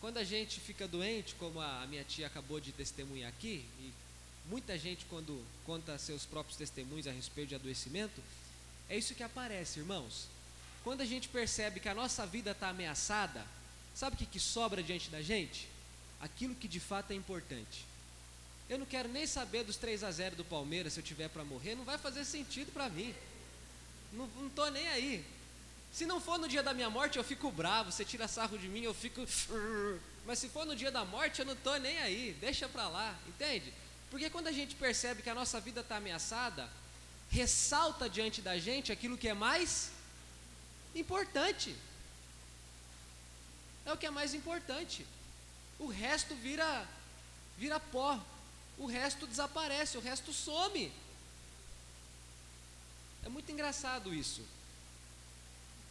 Quando 0.01 0.17
a 0.17 0.25
gente 0.25 0.61
fica 0.61 0.89
doente, 0.89 1.35
como 1.35 1.61
a 1.61 1.87
minha 1.87 2.03
tia 2.05 2.27
acabou 2.27 2.59
de 2.59 2.73
testemunhar 2.73 3.29
aqui, 3.29 3.65
e 3.79 3.93
muita 4.47 4.79
gente 4.79 5.05
quando 5.07 5.45
conta 5.67 5.99
seus 5.99 6.25
próprios 6.25 6.57
testemunhos 6.57 7.07
a 7.07 7.13
respeito 7.13 7.51
de 7.51 7.55
adoecimento, 7.55 8.23
é 8.89 8.97
isso 8.97 9.15
que 9.15 9.23
aparece, 9.23 9.79
irmãos. 9.79 10.27
quando 10.83 11.03
a 11.03 11.05
gente 11.05 11.29
percebe 11.29 11.79
que 11.79 11.89
a 11.89 11.95
nossa 11.95 12.27
vida 12.27 12.53
está 12.53 12.71
ameaçada, 12.71 13.47
sabe 13.95 14.17
o 14.17 14.19
que, 14.19 14.25
que 14.25 14.41
sobra 14.41 14.83
diante 14.83 15.11
da 15.11 15.21
gente? 15.21 15.69
Aquilo 16.19 16.55
que 16.55 16.67
de 16.67 16.81
fato 16.81 17.11
é 17.11 17.15
importante. 17.15 17.85
Eu 18.69 18.79
não 18.79 18.87
quero 18.87 19.09
nem 19.09 19.27
saber 19.27 19.65
dos 19.65 19.77
3 19.77 20.03
a 20.03 20.11
0 20.11 20.37
do 20.37 20.45
Palmeiras 20.45 20.95
se 20.95 21.01
eu 21.01 21.05
tiver 21.05 21.29
para 21.29 21.45
morrer, 21.45 21.75
não 21.75 21.85
vai 21.85 21.99
fazer 21.99 22.25
sentido 22.25 22.73
para 22.73 22.89
mim. 22.89 23.15
Não, 24.13 24.29
estou 24.47 24.71
nem 24.71 24.89
aí. 24.89 25.25
Se 25.93 26.07
não 26.07 26.21
for 26.21 26.39
no 26.39 26.49
dia 26.49 26.63
da 26.63 26.73
minha 26.73 26.91
morte, 26.91 27.19
eu 27.19 27.25
fico 27.25 27.51
bravo. 27.51 27.91
Você 27.91 28.05
tira 28.05 28.29
sarro 28.29 28.59
de 28.59 28.69
mim, 28.69 28.83
eu 28.83 28.95
fico. 28.95 29.21
Mas 30.27 30.39
se 30.39 30.49
for 30.49 30.65
no 30.65 30.77
dia 30.77 30.91
da 30.91 31.05
morte, 31.05 31.41
eu 31.41 31.47
não 31.47 31.55
estou 31.55 31.79
nem 31.79 31.99
aí. 31.99 32.37
Deixa 32.41 32.69
para 32.69 32.89
lá, 32.89 33.19
entende? 33.27 33.73
Porque 34.11 34.29
quando 34.31 34.49
a 34.49 34.53
gente 34.53 34.75
percebe 34.75 35.23
que 35.23 35.31
a 35.31 35.35
nossa 35.35 35.61
vida 35.61 35.81
está 35.81 35.97
ameaçada, 35.97 36.69
ressalta 37.31 38.09
diante 38.09 38.43
da 38.43 38.59
gente 38.59 38.93
aquilo 38.93 39.17
que 39.17 39.29
é 39.29 39.35
mais 39.35 39.91
importante. 40.95 41.75
É 43.87 43.93
o 43.93 43.97
que 43.97 44.07
é 44.07 44.11
mais 44.11 44.35
importante. 44.35 45.07
O 45.79 45.87
resto 45.87 46.35
vira 46.35 46.87
vira 47.57 47.79
pó. 47.79 48.19
O 48.79 48.87
resto 48.87 49.27
desaparece, 49.27 49.99
o 49.99 50.01
resto 50.01 50.33
some. 50.33 50.91
É 53.25 53.29
muito 53.29 53.51
engraçado 53.51 54.15
isso. 54.15 54.43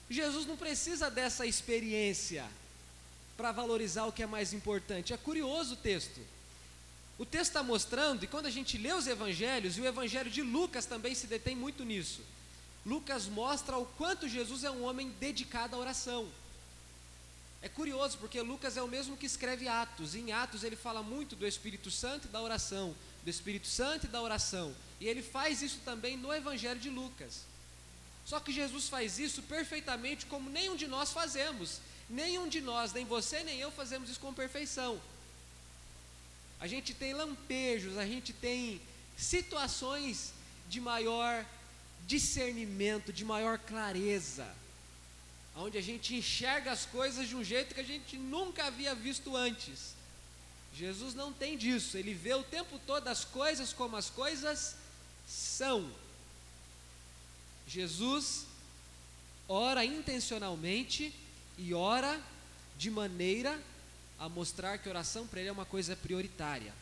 Jesus 0.09 0.45
não 0.45 0.57
precisa 0.57 1.09
dessa 1.09 1.45
experiência 1.45 2.45
para 3.37 3.51
valorizar 3.51 4.05
o 4.05 4.11
que 4.11 4.23
é 4.23 4.27
mais 4.27 4.53
importante. 4.53 5.13
É 5.13 5.17
curioso 5.17 5.73
o 5.75 5.77
texto. 5.77 6.19
O 7.17 7.25
texto 7.25 7.51
está 7.51 7.61
mostrando, 7.61 8.23
e 8.23 8.27
quando 8.27 8.47
a 8.47 8.49
gente 8.49 8.77
lê 8.77 8.93
os 8.93 9.05
evangelhos, 9.05 9.77
e 9.77 9.81
o 9.81 9.85
evangelho 9.85 10.31
de 10.31 10.41
Lucas 10.41 10.85
também 10.85 11.13
se 11.13 11.27
detém 11.27 11.55
muito 11.55 11.83
nisso. 11.83 12.21
Lucas 12.85 13.27
mostra 13.27 13.77
o 13.77 13.85
quanto 13.85 14.27
Jesus 14.27 14.63
é 14.63 14.71
um 14.71 14.83
homem 14.83 15.09
dedicado 15.19 15.75
à 15.75 15.79
oração. 15.79 16.27
É 17.61 17.67
curioso, 17.67 18.17
porque 18.17 18.41
Lucas 18.41 18.77
é 18.77 18.81
o 18.81 18.87
mesmo 18.87 19.17
que 19.17 19.25
escreve 19.25 19.67
Atos. 19.67 20.15
Em 20.15 20.31
Atos 20.31 20.63
ele 20.63 20.77
fala 20.77 21.03
muito 21.03 21.35
do 21.35 21.45
Espírito 21.45 21.91
Santo 21.91 22.27
e 22.27 22.31
da 22.31 22.41
oração, 22.41 22.95
do 23.23 23.29
Espírito 23.29 23.67
Santo 23.67 24.05
e 24.05 24.09
da 24.09 24.21
oração. 24.21 24.73
E 24.99 25.07
ele 25.07 25.21
faz 25.21 25.61
isso 25.61 25.79
também 25.85 26.17
no 26.17 26.33
Evangelho 26.33 26.79
de 26.79 26.89
Lucas. 26.89 27.41
Só 28.25 28.39
que 28.39 28.51
Jesus 28.51 28.89
faz 28.89 29.17
isso 29.17 29.41
perfeitamente 29.43 30.25
como 30.25 30.49
nenhum 30.49 30.75
de 30.75 30.87
nós 30.87 31.11
fazemos. 31.11 31.79
Nenhum 32.09 32.47
de 32.47 32.61
nós, 32.61 32.91
nem 32.91 33.05
você 33.05 33.43
nem 33.43 33.59
eu, 33.59 33.71
fazemos 33.71 34.09
isso 34.09 34.19
com 34.19 34.33
perfeição. 34.33 34.99
A 36.59 36.67
gente 36.67 36.93
tem 36.93 37.13
lampejos, 37.13 37.97
a 37.97 38.05
gente 38.05 38.33
tem 38.33 38.81
situações 39.17 40.33
de 40.67 40.81
maior 40.81 41.45
discernimento, 42.05 43.13
de 43.13 43.23
maior 43.23 43.57
clareza 43.59 44.47
onde 45.61 45.77
a 45.77 45.81
gente 45.81 46.15
enxerga 46.15 46.71
as 46.71 46.85
coisas 46.85 47.27
de 47.27 47.35
um 47.35 47.43
jeito 47.43 47.75
que 47.75 47.81
a 47.81 47.85
gente 47.85 48.17
nunca 48.17 48.65
havia 48.65 48.95
visto 48.95 49.35
antes. 49.35 49.93
Jesus 50.73 51.13
não 51.13 51.33
tem 51.33 51.57
disso, 51.57 51.97
ele 51.97 52.13
vê 52.13 52.33
o 52.33 52.43
tempo 52.43 52.79
todo 52.87 53.07
as 53.07 53.25
coisas 53.25 53.73
como 53.73 53.97
as 53.97 54.09
coisas 54.09 54.75
são. 55.29 55.89
Jesus 57.67 58.47
ora 59.47 59.85
intencionalmente 59.85 61.13
e 61.57 61.73
ora 61.73 62.19
de 62.77 62.89
maneira 62.89 63.61
a 64.17 64.27
mostrar 64.27 64.79
que 64.79 64.89
oração 64.89 65.27
para 65.27 65.39
ele 65.39 65.49
é 65.49 65.51
uma 65.51 65.65
coisa 65.65 65.95
prioritária. 65.95 66.73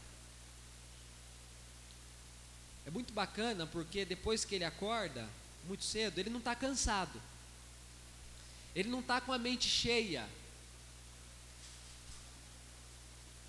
É 2.85 2.89
muito 2.89 3.11
bacana 3.13 3.67
porque 3.67 4.05
depois 4.05 4.45
que 4.45 4.55
ele 4.55 4.63
acorda, 4.63 5.27
muito 5.65 5.83
cedo, 5.83 6.19
ele 6.19 6.29
não 6.29 6.39
está 6.39 6.55
cansado. 6.55 7.21
Ele 8.73 8.89
não 8.89 9.01
está 9.01 9.19
com 9.19 9.33
a 9.33 9.37
mente 9.37 9.67
cheia. 9.67 10.27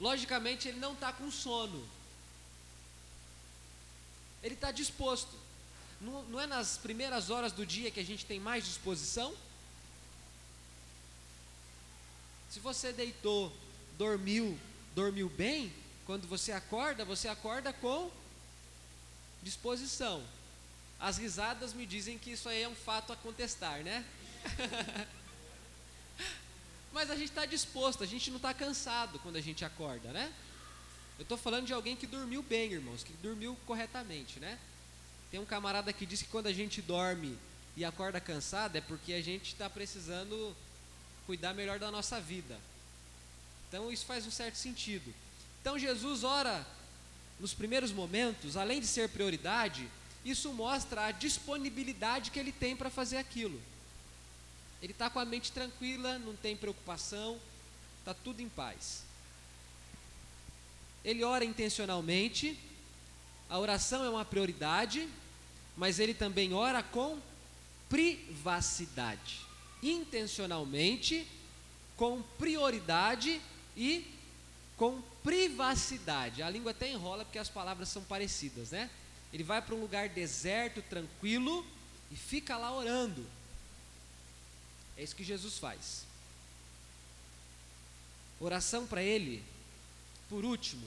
Logicamente, 0.00 0.66
ele 0.66 0.80
não 0.80 0.94
está 0.94 1.12
com 1.12 1.30
sono. 1.30 1.86
Ele 4.42 4.54
está 4.54 4.70
disposto. 4.70 5.36
Não, 6.00 6.22
não 6.24 6.40
é 6.40 6.46
nas 6.46 6.78
primeiras 6.78 7.30
horas 7.30 7.52
do 7.52 7.66
dia 7.66 7.90
que 7.90 8.00
a 8.00 8.04
gente 8.04 8.24
tem 8.24 8.38
mais 8.38 8.64
disposição? 8.64 9.34
Se 12.50 12.60
você 12.60 12.92
deitou, 12.92 13.52
dormiu, 13.96 14.58
dormiu 14.94 15.28
bem, 15.28 15.72
quando 16.06 16.26
você 16.26 16.52
acorda, 16.52 17.04
você 17.04 17.28
acorda 17.28 17.72
com 17.72 18.10
disposição. 19.42 20.24
As 20.98 21.18
risadas 21.18 21.74
me 21.74 21.84
dizem 21.84 22.18
que 22.18 22.30
isso 22.30 22.48
aí 22.48 22.62
é 22.62 22.68
um 22.68 22.74
fato 22.74 23.12
a 23.12 23.16
contestar, 23.16 23.82
né? 23.82 24.04
Mas 26.92 27.10
a 27.10 27.14
gente 27.14 27.28
está 27.28 27.44
disposto, 27.44 28.02
a 28.02 28.06
gente 28.06 28.30
não 28.30 28.38
está 28.38 28.54
cansado 28.54 29.18
quando 29.18 29.36
a 29.36 29.40
gente 29.40 29.64
acorda, 29.64 30.10
né? 30.10 30.32
Eu 31.18 31.24
estou 31.24 31.36
falando 31.36 31.66
de 31.66 31.72
alguém 31.72 31.96
que 31.96 32.06
dormiu 32.06 32.42
bem, 32.42 32.72
irmãos, 32.72 33.02
que 33.02 33.12
dormiu 33.14 33.56
corretamente, 33.66 34.38
né? 34.38 34.56
Tem 35.30 35.40
um 35.40 35.44
camarada 35.44 35.92
que 35.92 36.06
diz 36.06 36.22
que 36.22 36.28
quando 36.28 36.46
a 36.46 36.52
gente 36.52 36.80
dorme 36.80 37.36
e 37.76 37.84
acorda 37.84 38.20
cansado 38.20 38.76
é 38.76 38.80
porque 38.80 39.12
a 39.12 39.20
gente 39.20 39.52
está 39.52 39.68
precisando 39.68 40.56
cuidar 41.26 41.52
melhor 41.52 41.78
da 41.78 41.90
nossa 41.90 42.20
vida. 42.20 42.58
Então 43.68 43.92
isso 43.92 44.06
faz 44.06 44.26
um 44.26 44.30
certo 44.30 44.54
sentido. 44.54 45.12
Então 45.60 45.78
Jesus 45.78 46.22
ora 46.24 46.64
nos 47.38 47.52
primeiros 47.52 47.92
momentos, 47.92 48.56
além 48.56 48.80
de 48.80 48.86
ser 48.86 49.08
prioridade, 49.08 49.88
isso 50.24 50.52
mostra 50.52 51.06
a 51.06 51.12
disponibilidade 51.12 52.30
que 52.30 52.38
ele 52.38 52.52
tem 52.52 52.76
para 52.76 52.90
fazer 52.90 53.16
aquilo. 53.16 53.60
Ele 54.80 54.92
está 54.92 55.10
com 55.10 55.18
a 55.18 55.24
mente 55.24 55.50
tranquila, 55.50 56.18
não 56.18 56.36
tem 56.36 56.56
preocupação, 56.56 57.38
está 58.00 58.14
tudo 58.14 58.40
em 58.40 58.48
paz. 58.48 59.02
Ele 61.04 61.24
ora 61.24 61.44
intencionalmente, 61.44 62.58
a 63.48 63.58
oração 63.58 64.04
é 64.04 64.10
uma 64.10 64.24
prioridade, 64.24 65.08
mas 65.76 65.98
ele 65.98 66.12
também 66.12 66.52
ora 66.52 66.82
com 66.82 67.18
privacidade. 67.88 69.40
Intencionalmente, 69.82 71.26
com 71.96 72.22
prioridade 72.38 73.40
e 73.76 74.06
com 74.76 75.00
privacidade. 75.22 76.42
A 76.42 76.50
língua 76.50 76.72
até 76.72 76.90
enrola 76.90 77.24
porque 77.24 77.38
as 77.38 77.48
palavras 77.48 77.88
são 77.88 78.02
parecidas, 78.04 78.70
né? 78.70 78.90
Ele 79.32 79.44
vai 79.44 79.60
para 79.60 79.74
um 79.74 79.80
lugar 79.80 80.08
deserto, 80.08 80.82
tranquilo 80.82 81.66
e 82.10 82.16
fica 82.16 82.56
lá 82.56 82.74
orando. 82.74 83.26
É 84.96 85.02
isso 85.02 85.14
que 85.14 85.24
Jesus 85.24 85.58
faz. 85.58 86.04
Oração 88.40 88.86
para 88.86 89.02
Ele, 89.02 89.42
por 90.28 90.44
último, 90.44 90.86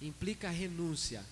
implica 0.00 0.48
renúncia. 0.48 1.24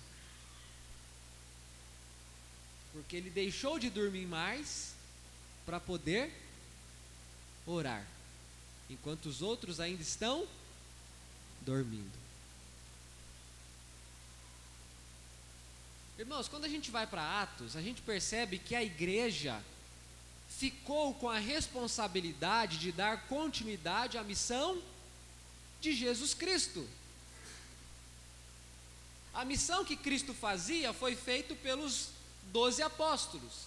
Porque 2.93 3.17
ele 3.17 3.31
deixou 3.31 3.79
de 3.79 3.91
dormir 3.91 4.27
mais 4.27 4.95
para 5.65 5.81
poder 5.81 6.33
orar, 7.67 8.07
enquanto 8.89 9.27
os 9.27 9.43
outros 9.43 9.81
ainda 9.81 10.03
estão 10.03 10.47
dormindo. 11.63 12.27
Irmãos, 16.19 16.49
quando 16.49 16.65
a 16.65 16.69
gente 16.69 16.91
vai 16.91 17.07
para 17.07 17.43
Atos, 17.43 17.77
a 17.77 17.83
gente 17.83 18.01
percebe 18.01 18.59
que 18.59 18.75
a 18.75 18.83
igreja 18.83 19.63
ficou 20.49 21.13
com 21.15 21.29
a 21.29 21.39
responsabilidade 21.39 22.79
de 22.79 22.91
dar 22.91 23.27
continuidade 23.27 24.17
à 24.17 24.25
missão 24.25 24.81
de 25.91 25.95
Jesus 25.95 26.35
Cristo. 26.35 26.87
A 29.33 29.45
missão 29.45 29.85
que 29.85 29.97
Cristo 29.97 30.35
fazia 30.35 30.93
foi 30.93 31.15
feita 31.15 31.55
pelos 31.55 32.09
doze 32.53 32.83
apóstolos. 32.83 33.67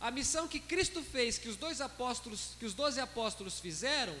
A 0.00 0.10
missão 0.10 0.48
que 0.48 0.58
Cristo 0.58 1.02
fez, 1.02 1.38
que 1.38 1.48
os 1.48 1.56
dois 1.56 1.80
apóstolos, 1.80 2.50
que 2.58 2.66
os 2.66 2.74
doze 2.74 3.00
apóstolos 3.00 3.60
fizeram, 3.60 4.16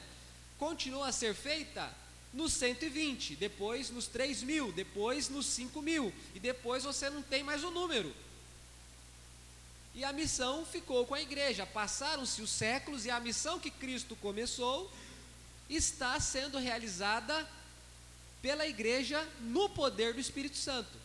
continua 0.58 1.08
a 1.08 1.12
ser 1.12 1.34
feita 1.34 1.92
nos 2.32 2.52
120, 2.52 3.36
depois 3.36 3.90
nos 3.90 4.06
3 4.06 4.42
mil, 4.42 4.72
depois 4.72 5.28
nos 5.28 5.46
5 5.46 5.82
mil, 5.82 6.12
e 6.34 6.40
depois 6.40 6.84
você 6.84 7.10
não 7.10 7.22
tem 7.22 7.42
mais 7.42 7.64
o 7.64 7.70
número 7.70 8.14
e 9.96 10.04
a 10.04 10.12
missão 10.12 10.64
ficou 10.66 11.06
com 11.06 11.14
a 11.14 11.22
igreja. 11.22 11.64
Passaram-se 11.64 12.42
os 12.42 12.50
séculos 12.50 13.06
e 13.06 13.10
a 13.10 13.18
missão 13.18 13.58
que 13.58 13.70
Cristo 13.70 14.14
começou 14.16 14.90
está 15.68 16.18
sendo 16.20 16.58
realizada 16.58 17.46
pela 18.40 18.66
igreja 18.66 19.26
no 19.40 19.68
poder 19.68 20.14
do 20.14 20.20
Espírito 20.20 20.56
Santo. 20.56 20.98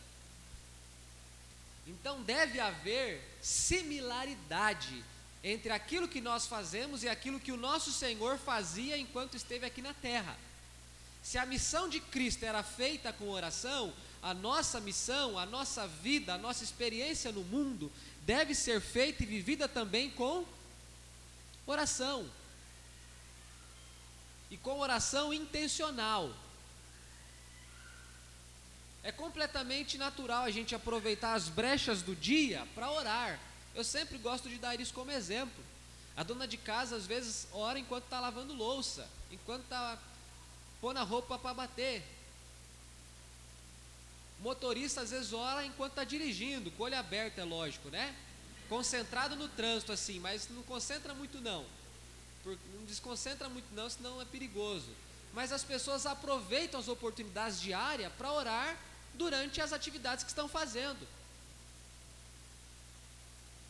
Então 1.86 2.22
deve 2.22 2.60
haver 2.60 3.20
similaridade 3.40 5.04
entre 5.42 5.72
aquilo 5.72 6.06
que 6.06 6.20
nós 6.20 6.46
fazemos 6.46 7.02
e 7.02 7.08
aquilo 7.08 7.40
que 7.40 7.50
o 7.50 7.56
nosso 7.56 7.90
Senhor 7.90 8.38
fazia 8.38 8.96
enquanto 8.96 9.36
esteve 9.36 9.66
aqui 9.66 9.82
na 9.82 9.92
terra. 9.92 10.38
Se 11.22 11.38
a 11.38 11.46
missão 11.46 11.88
de 11.88 12.00
Cristo 12.00 12.44
era 12.44 12.62
feita 12.62 13.12
com 13.12 13.28
oração, 13.28 13.92
a 14.22 14.32
nossa 14.32 14.80
missão, 14.80 15.36
a 15.36 15.44
nossa 15.44 15.86
vida, 15.86 16.34
a 16.34 16.38
nossa 16.38 16.62
experiência 16.62 17.32
no 17.32 17.42
mundo 17.42 17.90
deve 18.24 18.54
ser 18.54 18.80
feita 18.80 19.24
e 19.24 19.26
vivida 19.26 19.68
também 19.68 20.10
com 20.10 20.44
Oração. 21.66 22.28
E 24.52 24.58
com 24.58 24.78
oração 24.78 25.32
intencional. 25.32 26.30
É 29.02 29.10
completamente 29.10 29.96
natural 29.96 30.44
a 30.44 30.50
gente 30.50 30.74
aproveitar 30.74 31.32
as 31.32 31.48
brechas 31.48 32.02
do 32.02 32.14
dia 32.14 32.68
para 32.74 32.90
orar. 32.90 33.40
Eu 33.74 33.82
sempre 33.82 34.18
gosto 34.18 34.50
de 34.50 34.58
dar 34.58 34.78
isso 34.78 34.92
como 34.92 35.10
exemplo. 35.10 35.64
A 36.14 36.22
dona 36.22 36.46
de 36.46 36.58
casa 36.58 36.96
às 36.96 37.06
vezes 37.06 37.48
ora 37.50 37.78
enquanto 37.78 38.04
está 38.04 38.20
lavando 38.20 38.52
louça, 38.52 39.08
enquanto 39.30 39.62
está 39.62 39.98
pondo 40.82 40.98
a 40.98 41.02
roupa 41.02 41.38
para 41.38 41.54
bater. 41.54 42.04
Motorista 44.40 45.00
às 45.00 45.12
vezes 45.12 45.32
ora 45.32 45.64
enquanto 45.64 45.92
está 45.92 46.04
dirigindo, 46.04 46.70
com 46.72 46.82
o 46.82 46.86
olho 46.86 46.98
aberto, 46.98 47.38
é 47.38 47.44
lógico, 47.44 47.88
né? 47.88 48.14
Concentrado 48.68 49.34
no 49.34 49.48
trânsito 49.48 49.92
assim, 49.92 50.20
mas 50.20 50.46
não 50.50 50.62
concentra 50.64 51.14
muito 51.14 51.40
não. 51.40 51.64
Não 52.44 52.84
desconcentra 52.86 53.48
muito 53.48 53.72
não, 53.74 53.88
senão 53.88 54.20
é 54.20 54.24
perigoso. 54.24 54.88
Mas 55.32 55.52
as 55.52 55.62
pessoas 55.62 56.04
aproveitam 56.06 56.78
as 56.78 56.88
oportunidades 56.88 57.60
diárias 57.60 58.12
para 58.14 58.32
orar 58.32 58.76
durante 59.14 59.60
as 59.60 59.72
atividades 59.72 60.24
que 60.24 60.30
estão 60.30 60.48
fazendo. 60.48 61.06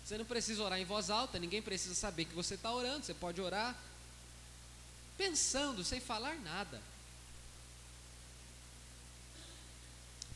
Você 0.05 0.19
não 0.19 0.25
precisa 0.25 0.63
orar 0.63 0.81
em 0.81 0.85
voz 0.85 1.11
alta, 1.11 1.39
ninguém 1.39 1.63
precisa 1.63 1.95
saber 1.95 2.25
que 2.25 2.35
você 2.35 2.55
está 2.55 2.73
orando. 2.73 3.05
Você 3.05 3.15
pode 3.15 3.41
orar 3.41 3.77
pensando, 5.17 5.85
sem 5.85 6.01
falar 6.01 6.35
nada. 6.41 6.81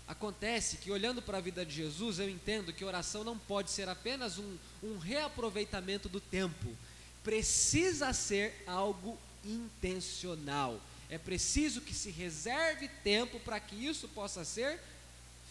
Acontece 0.07 0.77
que, 0.77 0.93
olhando 0.93 1.21
para 1.21 1.39
a 1.39 1.41
vida 1.41 1.67
de 1.67 1.75
Jesus, 1.75 2.21
eu 2.21 2.31
entendo 2.31 2.73
que 2.73 2.85
oração 2.85 3.25
não 3.25 3.37
pode 3.37 3.73
ser 3.73 3.89
apenas 3.89 4.39
um, 4.39 4.57
um 4.83 4.99
reaproveitamento 4.99 6.09
do 6.09 6.21
tempo, 6.21 6.77
precisa 7.27 8.13
ser 8.13 8.55
algo 8.69 9.19
intencional. 9.45 10.81
É 11.11 11.19
preciso 11.19 11.81
que 11.81 11.93
se 11.93 12.09
reserve 12.09 12.87
tempo 13.03 13.41
para 13.41 13.59
que 13.59 13.75
isso 13.75 14.07
possa 14.07 14.45
ser 14.45 14.81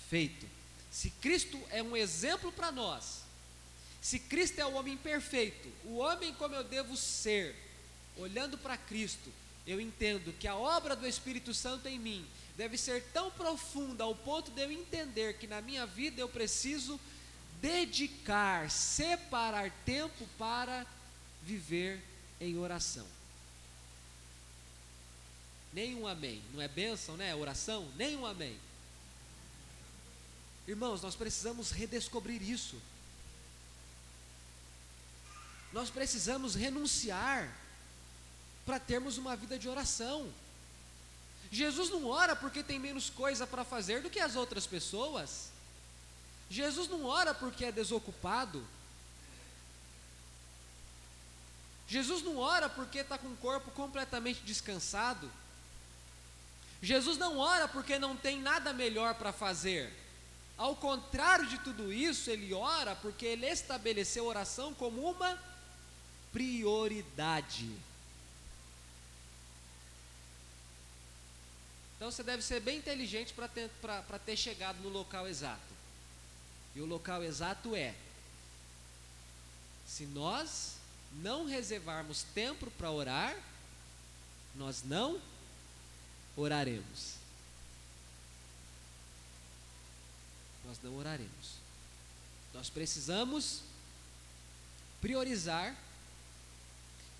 feito. 0.09 0.47
Se 0.89 1.09
Cristo 1.09 1.61
é 1.69 1.83
um 1.83 1.97
exemplo 1.97 2.49
para 2.49 2.71
nós, 2.71 3.23
se 4.01 4.19
Cristo 4.19 4.59
é 4.59 4.65
o 4.65 4.75
homem 4.75 4.95
perfeito, 4.95 5.69
o 5.83 5.97
homem 5.97 6.33
como 6.35 6.55
eu 6.55 6.63
devo 6.63 6.95
ser, 6.95 7.53
olhando 8.15 8.57
para 8.57 8.77
Cristo, 8.77 9.29
eu 9.67 9.81
entendo 9.81 10.31
que 10.39 10.47
a 10.47 10.55
obra 10.55 10.95
do 10.95 11.05
Espírito 11.05 11.53
Santo 11.53 11.89
em 11.89 11.99
mim 11.99 12.25
deve 12.55 12.77
ser 12.77 13.03
tão 13.11 13.29
profunda 13.31 14.05
ao 14.05 14.15
ponto 14.15 14.49
de 14.49 14.61
eu 14.61 14.71
entender 14.71 15.37
que 15.37 15.45
na 15.45 15.59
minha 15.59 15.85
vida 15.85 16.21
eu 16.21 16.29
preciso 16.29 16.97
dedicar, 17.59 18.71
separar 18.71 19.69
tempo 19.83 20.25
para 20.37 20.87
viver 21.45 22.03
em 22.41 22.57
oração. 22.57 23.05
Nenhum 25.71 26.07
amém, 26.07 26.41
não 26.53 26.61
é 26.61 26.67
bênção, 26.67 27.15
né? 27.15 27.35
Oração, 27.35 27.89
nenhum 27.95 28.25
amém. 28.25 28.57
Irmãos, 30.67 31.01
nós 31.01 31.15
precisamos 31.15 31.71
redescobrir 31.71 32.41
isso. 32.41 32.81
Nós 35.71 35.89
precisamos 35.89 36.55
renunciar 36.55 37.53
para 38.65 38.79
termos 38.79 39.17
uma 39.17 39.35
vida 39.35 39.59
de 39.59 39.69
oração. 39.69 40.33
Jesus 41.51 41.89
não 41.89 42.07
ora 42.07 42.35
porque 42.35 42.63
tem 42.63 42.79
menos 42.79 43.09
coisa 43.09 43.45
para 43.45 43.63
fazer 43.63 44.01
do 44.01 44.09
que 44.09 44.19
as 44.19 44.35
outras 44.35 44.65
pessoas. 44.65 45.49
Jesus 46.49 46.87
não 46.87 47.05
ora 47.05 47.33
porque 47.33 47.65
é 47.65 47.71
desocupado. 47.71 48.65
Jesus 51.87 52.23
não 52.23 52.37
ora 52.37 52.67
porque 52.67 52.99
está 52.99 53.17
com 53.17 53.27
o 53.27 53.37
corpo 53.37 53.69
completamente 53.71 54.41
descansado. 54.41 55.31
Jesus 56.81 57.17
não 57.17 57.37
ora 57.37 57.67
porque 57.67 57.99
não 57.99 58.15
tem 58.15 58.39
nada 58.39 58.73
melhor 58.73 59.15
para 59.15 59.31
fazer. 59.31 59.93
Ao 60.57 60.75
contrário 60.75 61.47
de 61.47 61.57
tudo 61.59 61.91
isso, 61.91 62.29
ele 62.29 62.53
ora 62.53 62.95
porque 62.95 63.25
ele 63.25 63.45
estabeleceu 63.45 64.25
oração 64.25 64.73
como 64.73 65.09
uma 65.09 65.37
prioridade. 66.31 67.69
Então 71.95 72.11
você 72.11 72.23
deve 72.23 72.41
ser 72.41 72.59
bem 72.59 72.77
inteligente 72.77 73.33
para 73.33 73.47
ter, 73.47 73.69
ter 74.25 74.37
chegado 74.37 74.77
no 74.77 74.89
local 74.89 75.27
exato. 75.27 75.75
E 76.75 76.81
o 76.81 76.85
local 76.85 77.23
exato 77.23 77.75
é: 77.75 77.95
se 79.87 80.05
nós 80.05 80.74
não 81.21 81.45
reservarmos 81.45 82.23
tempo 82.33 82.69
para 82.71 82.91
orar, 82.91 83.35
nós 84.55 84.83
não 84.83 85.19
oraremos. 86.35 87.25
nós 90.65 90.79
não 90.83 90.97
oraremos. 90.97 91.55
Nós 92.53 92.69
precisamos 92.69 93.61
priorizar, 95.01 95.75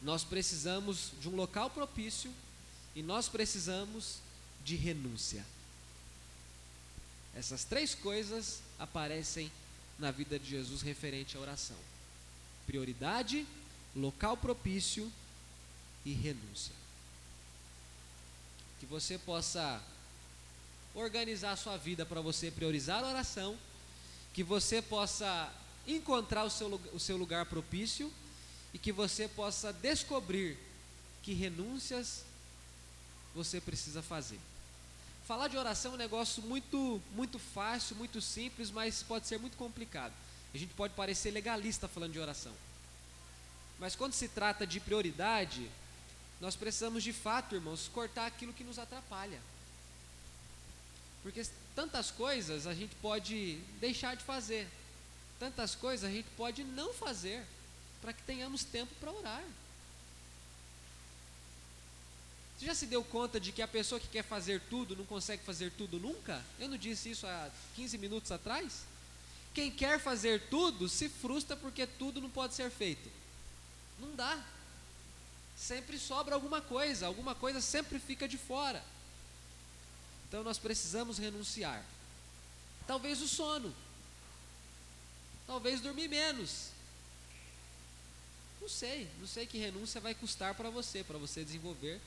nós 0.02 0.24
precisamos 0.24 1.12
de 1.22 1.30
um 1.30 1.36
local 1.36 1.70
propício 1.70 2.34
e 2.96 3.02
nós 3.02 3.30
precisamos 3.30 4.18
de 4.64 4.76
renúncia. 4.76 5.46
Essas 7.36 7.64
três 7.64 7.94
coisas 7.94 8.62
aparecem 8.80 9.52
na 10.00 10.12
vida 10.12 10.40
de 10.40 10.50
Jesus 10.50 10.82
referente 10.82 11.38
à 11.38 11.40
oração: 11.40 11.78
prioridade, 12.66 13.46
local 13.96 14.36
propício 14.36 15.12
e 16.04 16.14
renúncia. 16.14 16.74
Que 18.80 18.86
você 18.86 19.18
possa 19.18 19.82
organizar 20.94 21.52
a 21.52 21.58
sua 21.58 21.78
vida 21.78 22.06
para 22.06 22.22
você 22.22 22.52
priorizar 22.52 23.04
a 23.04 23.08
oração, 23.08 23.58
que 24.34 24.44
você 24.44 24.82
possa 24.82 25.52
encontrar 25.88 26.44
o 26.44 26.50
seu, 26.50 26.68
o 26.94 27.00
seu 27.00 27.18
lugar 27.18 27.46
propício 27.46 28.12
e 28.74 28.78
que 28.78 28.92
você 28.92 29.28
possa 29.28 29.72
descobrir 29.72 30.58
que 31.24 31.34
renúncias 31.34 32.24
você 33.34 33.60
precisa 33.60 34.02
fazer. 34.02 34.40
Falar 35.26 35.48
de 35.48 35.58
oração 35.58 35.94
é 35.94 35.96
um 35.96 35.98
negócio 35.98 36.44
muito, 36.44 37.02
muito 37.14 37.40
fácil, 37.40 37.96
muito 37.96 38.22
simples, 38.22 38.70
mas 38.70 39.02
pode 39.02 39.28
ser 39.28 39.40
muito 39.40 39.58
complicado. 39.58 40.14
A 40.54 40.58
gente 40.58 40.74
pode 40.74 40.94
parecer 40.94 41.32
legalista 41.32 41.88
falando 41.88 42.14
de 42.14 42.20
oração. 42.20 42.54
Mas 43.80 43.96
quando 43.96 44.14
se 44.14 44.28
trata 44.28 44.66
de 44.66 44.80
prioridade, 44.80 45.70
nós 46.40 46.56
precisamos 46.56 47.04
de 47.04 47.14
fato, 47.14 47.56
irmãos, 47.56 47.90
cortar 47.94 48.26
aquilo 48.26 48.54
que 48.54 48.64
nos 48.64 48.80
atrapalha. 48.80 49.40
Porque 51.24 51.46
tantas 51.76 52.12
coisas 52.12 52.68
a 52.68 52.74
gente 52.74 52.96
pode 52.96 53.56
deixar 53.80 54.16
de 54.16 54.24
fazer, 54.24 54.68
tantas 55.40 55.76
coisas 55.76 56.10
a 56.10 56.14
gente 56.14 56.28
pode 56.38 56.64
não 56.64 56.94
fazer, 56.94 57.44
para 58.02 58.14
que 58.14 58.22
tenhamos 58.24 58.64
tempo 58.64 58.94
para 59.00 59.12
orar. 59.12 59.44
Você 62.58 62.68
já 62.68 62.76
se 62.76 62.86
deu 62.86 63.04
conta 63.04 63.40
de 63.40 63.52
que 63.52 63.62
a 63.62 63.68
pessoa 63.68 64.00
que 64.00 64.08
quer 64.08 64.24
fazer 64.24 64.62
tudo 64.70 64.96
não 64.96 65.06
consegue 65.06 65.44
fazer 65.44 65.72
tudo 65.72 66.00
nunca? 66.00 66.44
Eu 66.58 66.70
não 66.70 66.78
disse 66.78 67.10
isso 67.10 67.28
há 67.28 67.50
15 67.76 67.98
minutos 67.98 68.32
atrás? 68.32 68.84
Quem 69.54 69.72
quer 69.72 70.00
fazer 70.00 70.42
tudo 70.50 70.88
se 70.88 71.10
frustra 71.10 71.58
porque 71.58 71.86
tudo 71.86 72.22
não 72.22 72.30
pode 72.30 72.54
ser 72.54 72.70
feito. 72.70 73.10
Não 74.00 74.16
dá. 74.16 74.44
Sempre 75.56 75.98
sobra 75.98 76.36
alguma 76.36 76.62
coisa, 76.62 77.08
alguma 77.08 77.34
coisa 77.34 77.62
sempre 77.62 78.00
fica 78.00 78.28
de 78.28 78.38
fora. 78.38 78.84
Então 80.28 80.44
nós 80.44 80.58
precisamos 80.58 81.18
renunciar. 81.18 81.84
Talvez 82.86 83.22
o 83.22 83.28
sono. 83.28 83.74
Talvez 85.48 85.80
dormir 85.80 86.08
menos. 86.08 86.70
Não 88.60 88.68
sei, 88.68 89.10
não 89.20 89.28
sei 89.28 89.46
que 89.46 89.58
renúncia 89.58 90.02
vai 90.02 90.16
custar 90.16 90.56
para 90.56 90.70
você, 90.70 91.04
para 91.04 91.18
você 91.18 91.44
desenvolver 91.44 92.02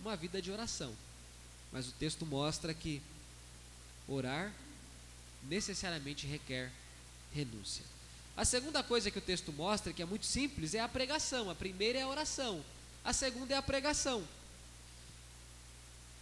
uma 0.00 0.16
vida 0.16 0.42
de 0.42 0.50
oração. 0.50 0.94
Mas 1.70 1.88
o 1.88 1.92
texto 1.92 2.26
mostra 2.26 2.74
que 2.74 3.00
orar 4.08 4.52
necessariamente 5.44 6.26
requer 6.26 6.72
renúncia. 7.32 7.84
A 8.38 8.44
segunda 8.44 8.84
coisa 8.84 9.10
que 9.10 9.18
o 9.18 9.20
texto 9.20 9.52
mostra, 9.52 9.92
que 9.92 10.00
é 10.00 10.04
muito 10.04 10.24
simples, 10.24 10.72
é 10.72 10.78
a 10.78 10.86
pregação. 10.86 11.50
A 11.50 11.56
primeira 11.56 11.98
é 11.98 12.02
a 12.02 12.08
oração, 12.08 12.64
a 13.04 13.12
segunda 13.12 13.52
é 13.52 13.56
a 13.56 13.62
pregação. 13.62 14.22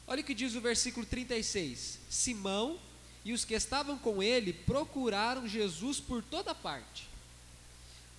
Olha 0.07 0.23
o 0.23 0.25
que 0.25 0.33
diz 0.33 0.55
o 0.55 0.61
versículo 0.63 1.05
36. 1.05 1.99
Simão 2.09 2.81
e 3.23 3.35
os 3.35 3.45
que 3.45 3.53
estavam 3.53 3.99
com 3.99 4.23
ele 4.23 4.55
procuraram 4.55 5.47
Jesus 5.47 6.01
por 6.01 6.23
toda 6.23 6.55
parte. 6.55 7.07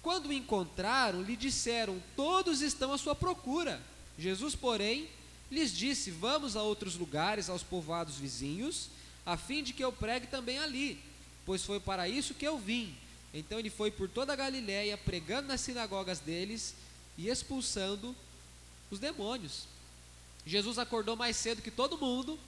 Quando 0.04 0.28
o 0.28 0.34
encontraram, 0.34 1.24
lhe 1.24 1.36
disseram: 1.36 2.00
Todos 2.16 2.62
estão 2.62 2.94
à 2.94 3.00
sua 3.00 3.16
procura. 3.16 3.82
Jesus, 4.16 4.54
porém, 4.54 5.10
lhes 5.50 5.76
disse: 5.76 6.12
Vamos 6.12 6.56
a 6.56 6.62
outros 6.62 6.94
lugares, 6.94 7.50
aos 7.50 7.64
povoados 7.64 8.18
vizinhos, 8.18 8.90
a 9.26 9.36
fim 9.36 9.64
de 9.64 9.74
que 9.74 9.84
eu 9.84 9.92
pregue 9.92 10.28
também 10.28 10.60
ali, 10.60 11.00
pois 11.48 11.64
foi 11.64 11.80
para 11.80 12.08
isso 12.08 12.36
que 12.36 12.48
eu 12.48 12.60
vim. 12.60 12.96
Então 13.38 13.60
ele 13.60 13.70
foi 13.70 13.92
por 13.92 14.10
toda 14.10 14.34
a 14.34 14.36
Galiléia, 14.36 14.98
pregando 14.98 15.48
nas 15.48 15.62
sinagogas 15.62 16.20
deles 16.20 16.74
e 17.18 17.30
expulsando 17.30 18.16
os 18.90 19.00
demônios. 19.00 19.68
Jesus 20.46 20.80
acordou 20.80 21.16
mais 21.16 21.38
cedo 21.38 21.62
que 21.62 21.70
todo 21.70 21.98
mundo. 21.98 22.40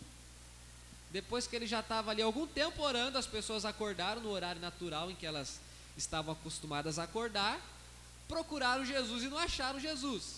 Depois 1.12 1.46
que 1.46 1.56
ele 1.56 1.68
já 1.68 1.82
estava 1.82 2.12
ali 2.12 2.22
algum 2.22 2.48
tempo 2.48 2.82
orando, 2.82 3.18
as 3.18 3.28
pessoas 3.28 3.66
acordaram 3.66 4.22
no 4.22 4.30
horário 4.30 4.62
natural 4.62 5.12
em 5.12 5.16
que 5.16 5.26
elas 5.26 5.60
estavam 5.98 6.34
acostumadas 6.34 6.98
a 6.98 7.04
acordar, 7.04 7.60
procuraram 8.28 8.86
Jesus 8.86 9.24
e 9.24 9.28
não 9.28 9.38
acharam 9.38 9.80
Jesus. 9.80 10.38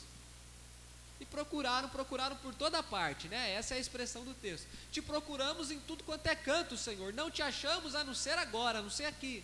E 1.19 1.25
procuraram, 1.25 1.87
procuraram 1.87 2.35
por 2.37 2.53
toda 2.55 2.81
parte, 2.81 3.27
né? 3.27 3.53
Essa 3.53 3.75
é 3.75 3.77
a 3.77 3.81
expressão 3.81 4.25
do 4.25 4.33
texto. 4.33 4.67
Te 4.91 5.01
procuramos 5.01 5.71
em 5.71 5.79
tudo 5.81 6.03
quanto 6.03 6.25
é 6.27 6.35
canto, 6.35 6.75
Senhor. 6.75 7.13
Não 7.13 7.29
te 7.29 7.41
achamos 7.41 7.93
a 7.93 8.03
não 8.03 8.15
ser 8.15 8.37
agora, 8.39 8.79
a 8.79 8.81
não 8.81 8.89
ser 8.89 9.05
aqui. 9.05 9.43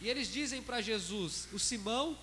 E 0.00 0.08
eles 0.08 0.32
dizem 0.32 0.62
para 0.62 0.80
Jesus, 0.80 1.46
o 1.52 1.58
Simão 1.58 2.18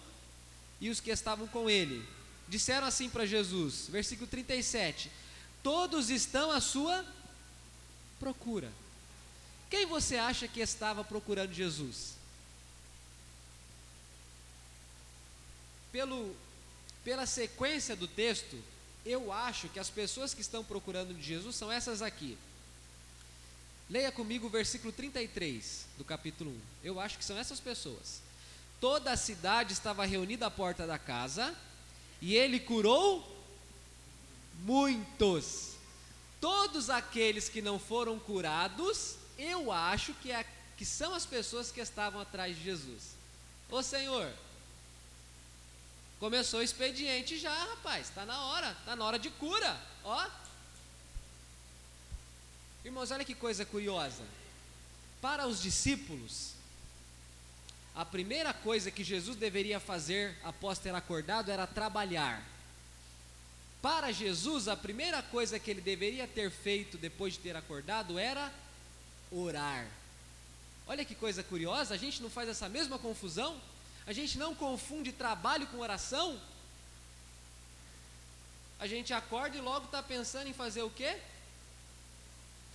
e 0.81 0.89
os 0.89 0.99
que 0.99 1.11
estavam 1.11 1.47
com 1.47 1.69
ele, 1.69 2.07
disseram 2.47 2.87
assim 2.87 3.09
para 3.09 3.25
Jesus, 3.25 3.87
versículo 3.89 4.27
37: 4.27 5.11
Todos 5.61 6.09
estão 6.09 6.51
à 6.51 6.59
sua 6.59 7.05
procura. 8.19 8.71
Quem 9.69 9.85
você 9.85 10.17
acha 10.17 10.47
que 10.47 10.59
estava 10.59 11.03
procurando 11.03 11.53
Jesus? 11.53 12.15
Pelo 15.91 16.35
pela 17.03 17.25
sequência 17.25 17.95
do 17.95 18.05
texto, 18.05 18.61
eu 19.05 19.31
acho 19.31 19.69
que 19.69 19.79
as 19.79 19.89
pessoas 19.89 20.33
que 20.33 20.41
estão 20.41 20.61
procurando 20.61 21.17
Jesus 21.21 21.55
são 21.55 21.71
essas 21.71 22.01
aqui. 22.01 22.37
Leia 23.89 24.11
comigo 24.11 24.47
o 24.47 24.49
versículo 24.49 24.91
33 24.91 25.85
do 25.97 26.03
capítulo 26.03 26.51
1. 26.51 26.59
Eu 26.83 26.99
acho 26.99 27.17
que 27.17 27.25
são 27.25 27.37
essas 27.37 27.59
pessoas. 27.59 28.21
Toda 28.81 29.11
a 29.11 29.17
cidade 29.17 29.73
estava 29.73 30.05
reunida 30.05 30.47
à 30.47 30.51
porta 30.51 30.85
da 30.85 30.99
casa, 30.99 31.55
e 32.21 32.35
ele 32.35 32.59
curou 32.59 33.25
muitos. 34.59 35.75
Todos 36.41 36.89
aqueles 36.89 37.49
que 37.49 37.61
não 37.61 37.79
foram 37.79 38.19
curados, 38.19 39.15
eu 39.37 39.71
acho 39.71 40.13
que, 40.15 40.31
é, 40.31 40.45
que 40.75 40.85
são 40.85 41.13
as 41.13 41.25
pessoas 41.25 41.71
que 41.71 41.79
estavam 41.79 42.21
atrás 42.21 42.55
de 42.55 42.63
Jesus. 42.63 43.15
Ô 43.69 43.81
Senhor, 43.81 44.31
Começou 46.19 46.61
o 46.61 46.63
expediente 46.63 47.37
já, 47.37 47.53
rapaz. 47.53 48.09
Está 48.09 48.25
na 48.25 48.39
hora, 48.45 48.71
está 48.71 48.95
na 48.95 49.05
hora 49.05 49.19
de 49.19 49.29
cura. 49.29 49.79
Ó. 50.03 50.27
Irmãos, 52.87 53.11
olha 53.11 53.25
que 53.25 53.35
coisa 53.35 53.65
curiosa. 53.65 54.23
Para 55.21 55.45
os 55.45 55.61
discípulos, 55.61 56.53
a 57.93 58.05
primeira 58.05 58.53
coisa 58.53 58.89
que 58.89 59.03
Jesus 59.03 59.35
deveria 59.35 59.77
fazer 59.77 60.37
após 60.41 60.79
ter 60.79 60.95
acordado 60.95 61.51
era 61.51 61.67
trabalhar. 61.67 62.41
Para 63.81 64.13
Jesus, 64.13 64.69
a 64.69 64.77
primeira 64.77 65.21
coisa 65.21 65.59
que 65.59 65.69
ele 65.69 65.81
deveria 65.81 66.25
ter 66.29 66.49
feito 66.49 66.97
depois 66.97 67.33
de 67.33 67.39
ter 67.39 67.57
acordado 67.57 68.17
era 68.17 68.53
orar. 69.33 69.85
Olha 70.87 71.03
que 71.03 71.13
coisa 71.13 71.43
curiosa, 71.43 71.93
a 71.93 71.97
gente 71.97 72.21
não 72.21 72.29
faz 72.29 72.47
essa 72.47 72.69
mesma 72.69 72.97
confusão? 72.97 73.61
A 74.05 74.13
gente 74.13 74.37
não 74.37 74.55
confunde 74.55 75.11
trabalho 75.11 75.67
com 75.67 75.79
oração. 75.79 76.39
A 78.79 78.87
gente 78.87 79.13
acorda 79.13 79.57
e 79.57 79.59
logo 79.59 79.87
está 79.87 80.01
pensando 80.01 80.47
em 80.47 80.53
fazer 80.53 80.83
o 80.83 80.89
quê? 80.89 81.19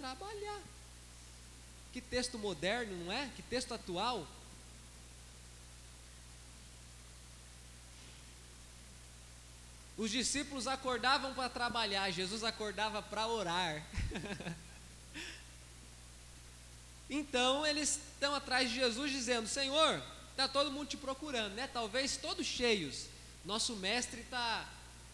Trabalhar. 0.02 0.60
Que 1.92 2.00
texto 2.00 2.36
moderno, 2.38 3.04
não 3.04 3.12
é? 3.12 3.30
Que 3.36 3.42
texto 3.42 3.72
atual. 3.72 4.26
Os 9.96 10.10
discípulos 10.10 10.66
acordavam 10.66 11.32
para 11.34 11.48
trabalhar, 11.48 12.10
Jesus 12.10 12.42
acordava 12.42 13.00
para 13.00 13.28
orar. 13.28 13.86
então 17.08 17.64
eles 17.64 18.00
estão 18.14 18.34
atrás 18.34 18.68
de 18.68 18.74
Jesus 18.74 19.12
dizendo: 19.12 19.46
Senhor, 19.46 20.02
Está 20.32 20.48
todo 20.48 20.72
mundo 20.72 20.88
te 20.88 20.96
procurando, 20.96 21.52
né? 21.54 21.68
Talvez 21.72 22.16
todos 22.16 22.46
cheios. 22.46 23.06
Nosso 23.44 23.76
mestre 23.76 24.22
está 24.22 24.66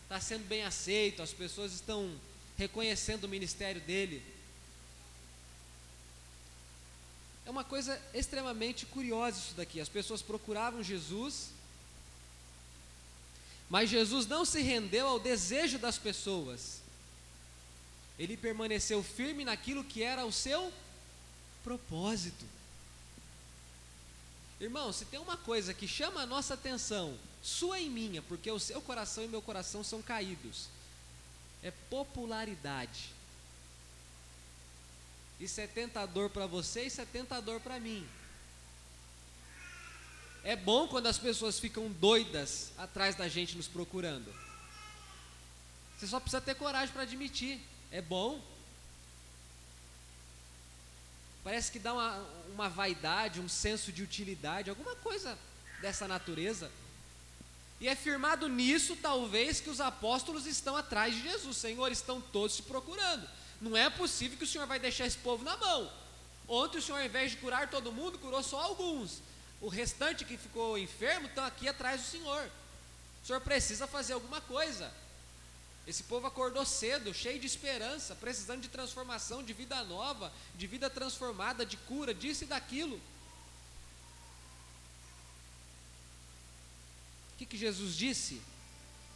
tá 0.09 0.21
sendo 0.21 0.47
bem 0.47 0.63
aceito, 0.63 1.23
as 1.23 1.33
pessoas 1.33 1.73
estão 1.73 2.11
reconhecendo 2.57 3.25
o 3.25 3.29
ministério 3.29 3.81
dele. 3.81 4.23
É 7.49 7.51
uma 7.51 7.65
coisa 7.65 7.99
extremamente 8.13 8.85
curiosa 8.85 9.39
isso 9.39 9.55
daqui. 9.55 9.81
As 9.81 9.89
pessoas 9.89 10.21
procuravam 10.21 10.83
Jesus, 10.83 11.49
mas 13.71 13.89
Jesus 13.89 14.27
não 14.27 14.45
se 14.45 14.61
rendeu 14.61 15.09
ao 15.09 15.19
desejo 15.19 15.79
das 15.79 15.97
pessoas. 15.97 16.83
Ele 18.19 18.37
permaneceu 18.37 19.03
firme 19.03 19.47
naquilo 19.47 19.83
que 19.83 20.03
era 20.03 20.27
o 20.27 20.31
seu 20.31 20.71
propósito. 21.65 22.45
Irmão, 24.61 24.93
se 24.93 25.07
tem 25.07 25.19
uma 25.19 25.39
coisa 25.39 25.73
que 25.73 25.89
chama 25.89 26.21
a 26.21 26.27
nossa 26.27 26.53
atenção, 26.53 27.19
sua 27.43 27.81
e 27.81 27.89
minha, 27.89 28.21
porque 28.21 28.51
o 28.51 28.59
seu 28.59 28.83
coração 28.83 29.25
e 29.25 29.29
meu 29.29 29.41
coração 29.41 29.83
são 29.83 30.03
caídos, 30.03 30.69
é 31.63 31.71
popularidade. 31.89 33.17
Isso 35.41 35.61
é 35.61 35.67
tentador 35.67 36.31
para 36.31 36.47
você, 36.47 36.83
isso 36.83 37.01
é 37.01 37.05
tentador 37.05 37.61
para 37.61 37.79
mim. 37.79 38.07
É 40.43 40.57
bom 40.57 40.89
quando 40.89 41.07
as 41.07 41.19
pessoas 41.19 41.59
ficam 41.59 41.91
doidas 41.91 42.73
atrás 42.79 43.15
da 43.15 43.29
gente 43.29 43.57
nos 43.57 43.69
procurando. 43.69 44.33
Você 45.97 46.07
só 46.07 46.21
precisa 46.21 46.41
ter 46.41 46.55
coragem 46.55 46.93
para 46.93 47.03
admitir. 47.03 47.61
É 47.91 48.01
bom. 48.01 48.41
Parece 51.43 51.73
que 51.73 51.79
dá 51.79 51.93
uma, 51.93 52.19
uma 52.53 52.69
vaidade, 52.69 53.41
um 53.41 53.49
senso 53.49 53.93
de 53.93 54.03
utilidade, 54.03 54.71
alguma 54.71 54.95
coisa 54.97 55.39
dessa 55.81 56.07
natureza. 56.07 56.71
E 57.81 57.89
é 57.89 57.95
firmado 57.95 58.49
nisso, 58.49 58.97
talvez, 58.97 59.61
que 59.61 59.71
os 59.71 59.81
apóstolos 59.81 60.47
estão 60.47 60.77
atrás 60.77 61.15
de 61.15 61.23
Jesus. 61.23 61.57
Senhor, 61.57 61.91
estão 61.93 62.21
todos 62.21 62.57
te 62.57 62.63
procurando. 62.63 63.29
Não 63.61 63.77
é 63.77 63.91
possível 63.91 64.39
que 64.39 64.45
o 64.45 64.47
Senhor 64.47 64.67
vai 64.67 64.79
deixar 64.79 65.07
esse 65.07 65.19
povo 65.19 65.45
na 65.45 65.57
mão. 65.57 65.91
Ontem 66.47 66.79
o 66.79 66.83
Senhor, 66.83 66.99
ao 66.99 67.05
invés 67.05 67.33
de 67.33 67.37
curar 67.39 67.69
todo 67.69 67.93
mundo, 67.93 68.19
curou 68.19 68.43
só 68.43 68.61
alguns. 68.61 69.21
O 69.61 69.69
restante 69.69 70.25
que 70.25 70.37
ficou 70.37 70.79
enfermo 70.79 71.27
estão 71.27 71.45
aqui 71.45 71.69
atrás 71.69 72.01
do 72.01 72.07
Senhor. 72.07 72.51
O 73.23 73.27
Senhor 73.27 73.41
precisa 73.41 73.87
fazer 73.87 74.13
alguma 74.13 74.41
coisa. 74.41 74.93
Esse 75.87 76.03
povo 76.03 76.27
acordou 76.27 76.65
cedo, 76.67 77.15
cheio 77.15 77.41
de 77.41 77.47
esperança, 77.47 78.15
precisando 78.15 78.61
de 78.61 78.69
transformação, 78.69 79.43
de 79.43 79.53
vida 79.53 79.83
nova, 79.85 80.33
de 80.55 80.67
vida 80.67 80.89
transformada, 80.89 81.65
de 81.65 81.77
cura, 81.79 82.13
disso 82.15 82.45
e 82.45 82.47
daquilo. 82.47 82.97
O 87.33 87.39
que, 87.39 87.47
que 87.47 87.57
Jesus 87.57 87.97
disse? 87.97 88.41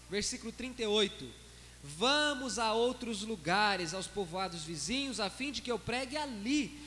Versículo 0.09 0.50
38: 0.50 1.41
Vamos 1.83 2.59
a 2.61 2.73
outros 2.73 3.23
lugares, 3.23 3.92
aos 3.92 4.07
povoados 4.07 4.62
vizinhos, 4.62 5.18
a 5.18 5.29
fim 5.29 5.51
de 5.51 5.61
que 5.61 5.71
eu 5.71 5.79
pregue 5.79 6.16
ali, 6.16 6.81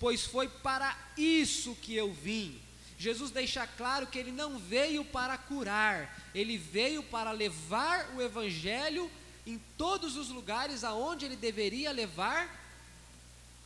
pois, 0.00 0.24
foi 0.26 0.48
para 0.48 0.96
isso 1.16 1.76
que 1.76 1.94
eu 1.94 2.12
vim. 2.12 2.60
Jesus 2.98 3.30
deixa 3.30 3.66
claro 3.66 4.06
que 4.06 4.18
ele 4.18 4.32
não 4.32 4.58
veio 4.58 5.04
para 5.04 5.38
curar, 5.38 6.28
ele 6.34 6.58
veio 6.58 7.02
para 7.04 7.30
levar 7.30 8.14
o 8.16 8.22
evangelho 8.22 9.10
em 9.46 9.60
todos 9.78 10.16
os 10.16 10.28
lugares 10.28 10.82
aonde 10.82 11.24
ele 11.24 11.36
deveria 11.36 11.92
levar 11.92 12.48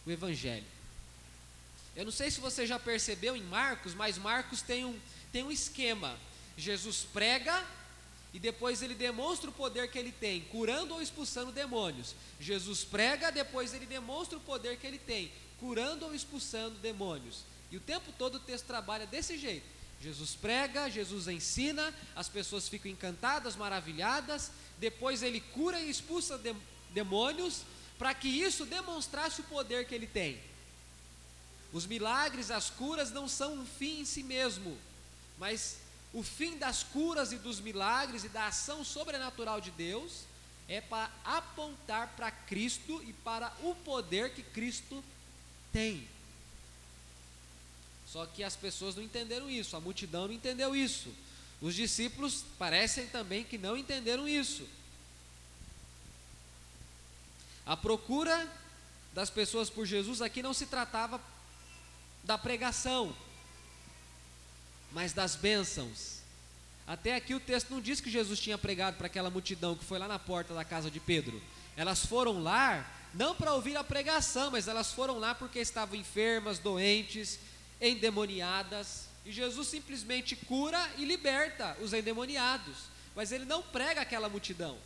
o 0.04 0.10
evangelho. 0.10 0.66
Eu 1.96 2.04
não 2.04 2.12
sei 2.12 2.30
se 2.30 2.40
você 2.40 2.66
já 2.66 2.78
percebeu 2.78 3.34
em 3.34 3.42
Marcos, 3.42 3.94
mas 3.94 4.18
Marcos 4.18 4.60
tem 4.60 4.84
um, 4.84 4.98
tem 5.32 5.42
um 5.42 5.50
esquema. 5.50 6.18
Jesus 6.56 7.06
prega 7.12 7.64
e 8.32 8.38
depois 8.38 8.82
ele 8.82 8.94
demonstra 8.94 9.50
o 9.50 9.52
poder 9.52 9.90
que 9.90 9.98
ele 9.98 10.12
tem, 10.12 10.42
curando 10.42 10.94
ou 10.94 11.02
expulsando 11.02 11.50
demônios. 11.50 12.14
Jesus 12.38 12.84
prega, 12.84 13.32
depois 13.32 13.74
ele 13.74 13.86
demonstra 13.86 14.38
o 14.38 14.40
poder 14.40 14.76
que 14.76 14.86
ele 14.86 14.98
tem, 14.98 15.32
curando 15.58 16.06
ou 16.06 16.14
expulsando 16.14 16.78
demônios. 16.78 17.44
E 17.70 17.76
o 17.76 17.80
tempo 17.80 18.12
todo 18.16 18.36
o 18.36 18.40
texto 18.40 18.66
trabalha 18.66 19.06
desse 19.06 19.36
jeito. 19.36 19.66
Jesus 20.00 20.34
prega, 20.34 20.88
Jesus 20.88 21.28
ensina, 21.28 21.94
as 22.16 22.28
pessoas 22.28 22.68
ficam 22.68 22.90
encantadas, 22.90 23.56
maravilhadas, 23.56 24.50
depois 24.78 25.22
ele 25.22 25.40
cura 25.40 25.78
e 25.78 25.90
expulsa 25.90 26.38
de, 26.38 26.54
demônios, 26.90 27.62
para 27.98 28.14
que 28.14 28.28
isso 28.28 28.64
demonstrasse 28.64 29.42
o 29.42 29.44
poder 29.44 29.86
que 29.86 29.94
ele 29.94 30.06
tem. 30.06 30.40
Os 31.72 31.84
milagres, 31.86 32.50
as 32.50 32.70
curas 32.70 33.10
não 33.10 33.28
são 33.28 33.54
um 33.54 33.66
fim 33.66 34.00
em 34.00 34.04
si 34.04 34.22
mesmo, 34.22 34.76
mas 35.38 35.76
o 36.12 36.22
fim 36.22 36.58
das 36.58 36.82
curas 36.82 37.32
e 37.32 37.36
dos 37.36 37.60
milagres 37.60 38.24
e 38.24 38.28
da 38.28 38.46
ação 38.46 38.84
sobrenatural 38.84 39.60
de 39.60 39.70
Deus 39.70 40.24
é 40.68 40.80
para 40.80 41.10
apontar 41.24 42.08
para 42.16 42.30
Cristo 42.30 43.02
e 43.06 43.12
para 43.12 43.52
o 43.62 43.74
poder 43.74 44.34
que 44.34 44.42
Cristo 44.42 45.02
tem. 45.72 46.06
Só 48.06 48.26
que 48.26 48.42
as 48.42 48.56
pessoas 48.56 48.96
não 48.96 49.02
entenderam 49.02 49.48
isso, 49.48 49.76
a 49.76 49.80
multidão 49.80 50.26
não 50.26 50.34
entendeu 50.34 50.74
isso. 50.74 51.14
Os 51.60 51.74
discípulos 51.74 52.44
parecem 52.58 53.06
também 53.06 53.44
que 53.44 53.58
não 53.58 53.76
entenderam 53.76 54.26
isso. 54.26 54.66
A 57.64 57.76
procura 57.76 58.50
das 59.12 59.30
pessoas 59.30 59.70
por 59.70 59.86
Jesus 59.86 60.20
aqui 60.22 60.42
não 60.42 60.54
se 60.54 60.66
tratava 60.66 61.20
da 62.24 62.36
pregação, 62.36 63.14
mas 64.92 65.12
das 65.12 65.36
bênçãos. 65.36 66.20
Até 66.86 67.14
aqui 67.14 67.34
o 67.34 67.40
texto 67.40 67.70
não 67.70 67.80
diz 67.80 68.00
que 68.00 68.10
Jesus 68.10 68.40
tinha 68.40 68.58
pregado 68.58 68.96
para 68.96 69.06
aquela 69.06 69.30
multidão 69.30 69.76
que 69.76 69.84
foi 69.84 69.98
lá 69.98 70.08
na 70.08 70.18
porta 70.18 70.52
da 70.54 70.64
casa 70.64 70.90
de 70.90 70.98
Pedro. 70.98 71.40
Elas 71.76 72.04
foram 72.04 72.42
lá 72.42 72.84
não 73.14 73.34
para 73.34 73.54
ouvir 73.54 73.76
a 73.76 73.84
pregação, 73.84 74.50
mas 74.50 74.68
elas 74.68 74.92
foram 74.92 75.18
lá 75.18 75.34
porque 75.34 75.58
estavam 75.58 75.96
enfermas, 75.96 76.58
doentes, 76.58 77.38
endemoniadas. 77.80 79.06
E 79.24 79.32
Jesus 79.32 79.68
simplesmente 79.68 80.34
cura 80.34 80.90
e 80.96 81.04
liberta 81.04 81.76
os 81.80 81.92
endemoniados. 81.92 82.76
Mas 83.14 83.32
ele 83.32 83.44
não 83.44 83.62
prega 83.62 84.00
aquela 84.00 84.28
multidão. 84.28 84.76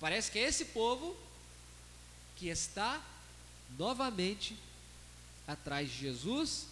Parece 0.00 0.30
que 0.30 0.38
é 0.38 0.42
esse 0.42 0.66
povo 0.66 1.16
que 2.36 2.48
está 2.48 3.02
novamente 3.78 4.56
atrás 5.46 5.90
de 5.90 5.98
Jesus, 5.98 6.66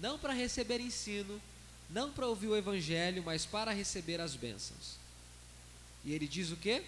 não 0.00 0.18
para 0.18 0.32
receber 0.32 0.80
ensino, 0.80 1.40
não 1.90 2.10
para 2.10 2.26
ouvir 2.26 2.48
o 2.48 2.56
evangelho, 2.56 3.22
mas 3.22 3.44
para 3.44 3.72
receber 3.72 4.20
as 4.20 4.34
bênçãos. 4.34 4.96
E 6.04 6.12
ele 6.12 6.26
diz 6.26 6.50
o 6.50 6.56
quê? 6.56 6.82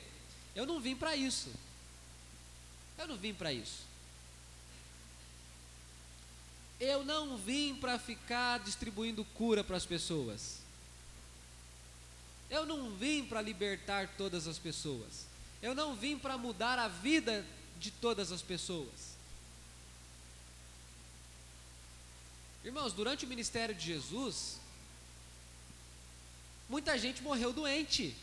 Eu 0.54 0.64
não 0.64 0.80
vim 0.80 0.96
para 0.96 1.14
isso. 1.14 1.50
Eu 2.96 3.06
não 3.06 3.16
vim 3.16 3.34
para 3.34 3.52
isso. 3.52 3.84
Eu 6.80 7.04
não 7.04 7.36
vim 7.36 7.74
para 7.74 7.98
ficar 7.98 8.58
distribuindo 8.60 9.24
cura 9.34 9.62
para 9.62 9.76
as 9.76 9.86
pessoas. 9.86 10.58
Eu 12.50 12.66
não 12.66 12.90
vim 12.96 13.24
para 13.24 13.40
libertar 13.40 14.08
todas 14.16 14.46
as 14.46 14.58
pessoas. 14.58 15.26
Eu 15.62 15.74
não 15.74 15.94
vim 15.94 16.18
para 16.18 16.36
mudar 16.36 16.78
a 16.78 16.88
vida 16.88 17.46
de 17.78 17.90
todas 17.90 18.32
as 18.32 18.42
pessoas. 18.42 19.11
Irmãos, 22.64 22.92
durante 22.92 23.24
o 23.24 23.28
ministério 23.28 23.74
de 23.74 23.84
Jesus, 23.84 24.58
muita 26.68 26.96
gente 26.96 27.20
morreu 27.20 27.52
doente. 27.52 28.16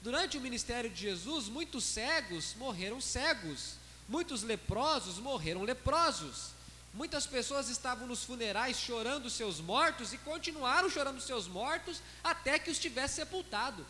Durante 0.00 0.36
o 0.36 0.40
ministério 0.40 0.88
de 0.88 1.00
Jesus, 1.00 1.48
muitos 1.48 1.82
cegos 1.82 2.54
morreram 2.54 3.00
cegos, 3.00 3.74
muitos 4.08 4.42
leprosos 4.42 5.18
morreram 5.18 5.62
leprosos. 5.62 6.52
Muitas 6.92 7.26
pessoas 7.26 7.68
estavam 7.68 8.06
nos 8.06 8.22
funerais 8.22 8.78
chorando 8.78 9.28
seus 9.28 9.58
mortos 9.60 10.12
e 10.12 10.18
continuaram 10.18 10.88
chorando 10.88 11.20
seus 11.20 11.48
mortos 11.48 12.00
até 12.22 12.56
que 12.56 12.70
os 12.70 12.78
tivesse 12.78 13.14
sepultado. 13.14 13.84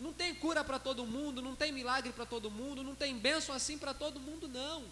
Não 0.00 0.12
tem 0.12 0.34
cura 0.34 0.64
para 0.64 0.80
todo 0.80 1.06
mundo, 1.06 1.40
não 1.40 1.54
tem 1.54 1.70
milagre 1.70 2.12
para 2.12 2.26
todo 2.26 2.50
mundo, 2.50 2.82
não 2.82 2.96
tem 2.96 3.16
bênção 3.16 3.54
assim 3.54 3.78
para 3.78 3.94
todo 3.94 4.18
mundo, 4.18 4.48
não. 4.48 4.84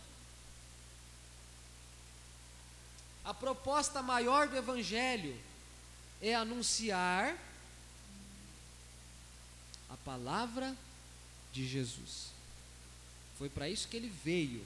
A 3.25 3.35
proposta 3.35 4.03
maior 4.03 4.49
do 4.49 4.57
Evangelho 4.57 5.39
é 6.21 6.35
anunciar 6.35 7.37
a 9.89 9.97
palavra 9.99 10.77
de 11.53 11.67
Jesus. 11.67 12.31
Foi 13.39 13.49
para 13.49 13.69
isso 13.69 13.89
que 13.89 13.97
ele 13.97 14.13
veio. 14.25 14.65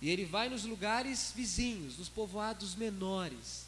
E 0.00 0.10
ele 0.10 0.24
vai 0.24 0.48
nos 0.48 0.64
lugares 0.64 1.32
vizinhos, 1.34 1.96
nos 1.96 2.08
povoados 2.08 2.74
menores, 2.74 3.66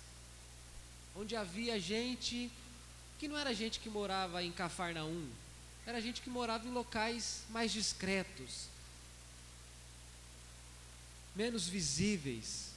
onde 1.15 1.37
havia 1.37 1.79
gente 1.79 2.51
que 3.19 3.29
não 3.29 3.39
era 3.39 3.55
gente 3.55 3.79
que 3.79 3.89
morava 3.89 4.43
em 4.43 4.51
Cafarnaum, 4.51 5.29
era 5.87 6.01
gente 6.01 6.21
que 6.21 6.29
morava 6.29 6.67
em 6.67 6.73
locais 6.73 7.43
mais 7.51 7.71
discretos, 7.71 8.67
menos 11.37 11.69
visíveis, 11.69 12.74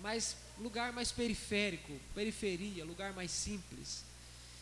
mais 0.00 0.36
lugar 0.58 0.92
mais 0.92 1.12
periférico, 1.12 1.92
periferia, 2.14 2.84
lugar 2.84 3.12
mais 3.12 3.30
simples. 3.30 4.04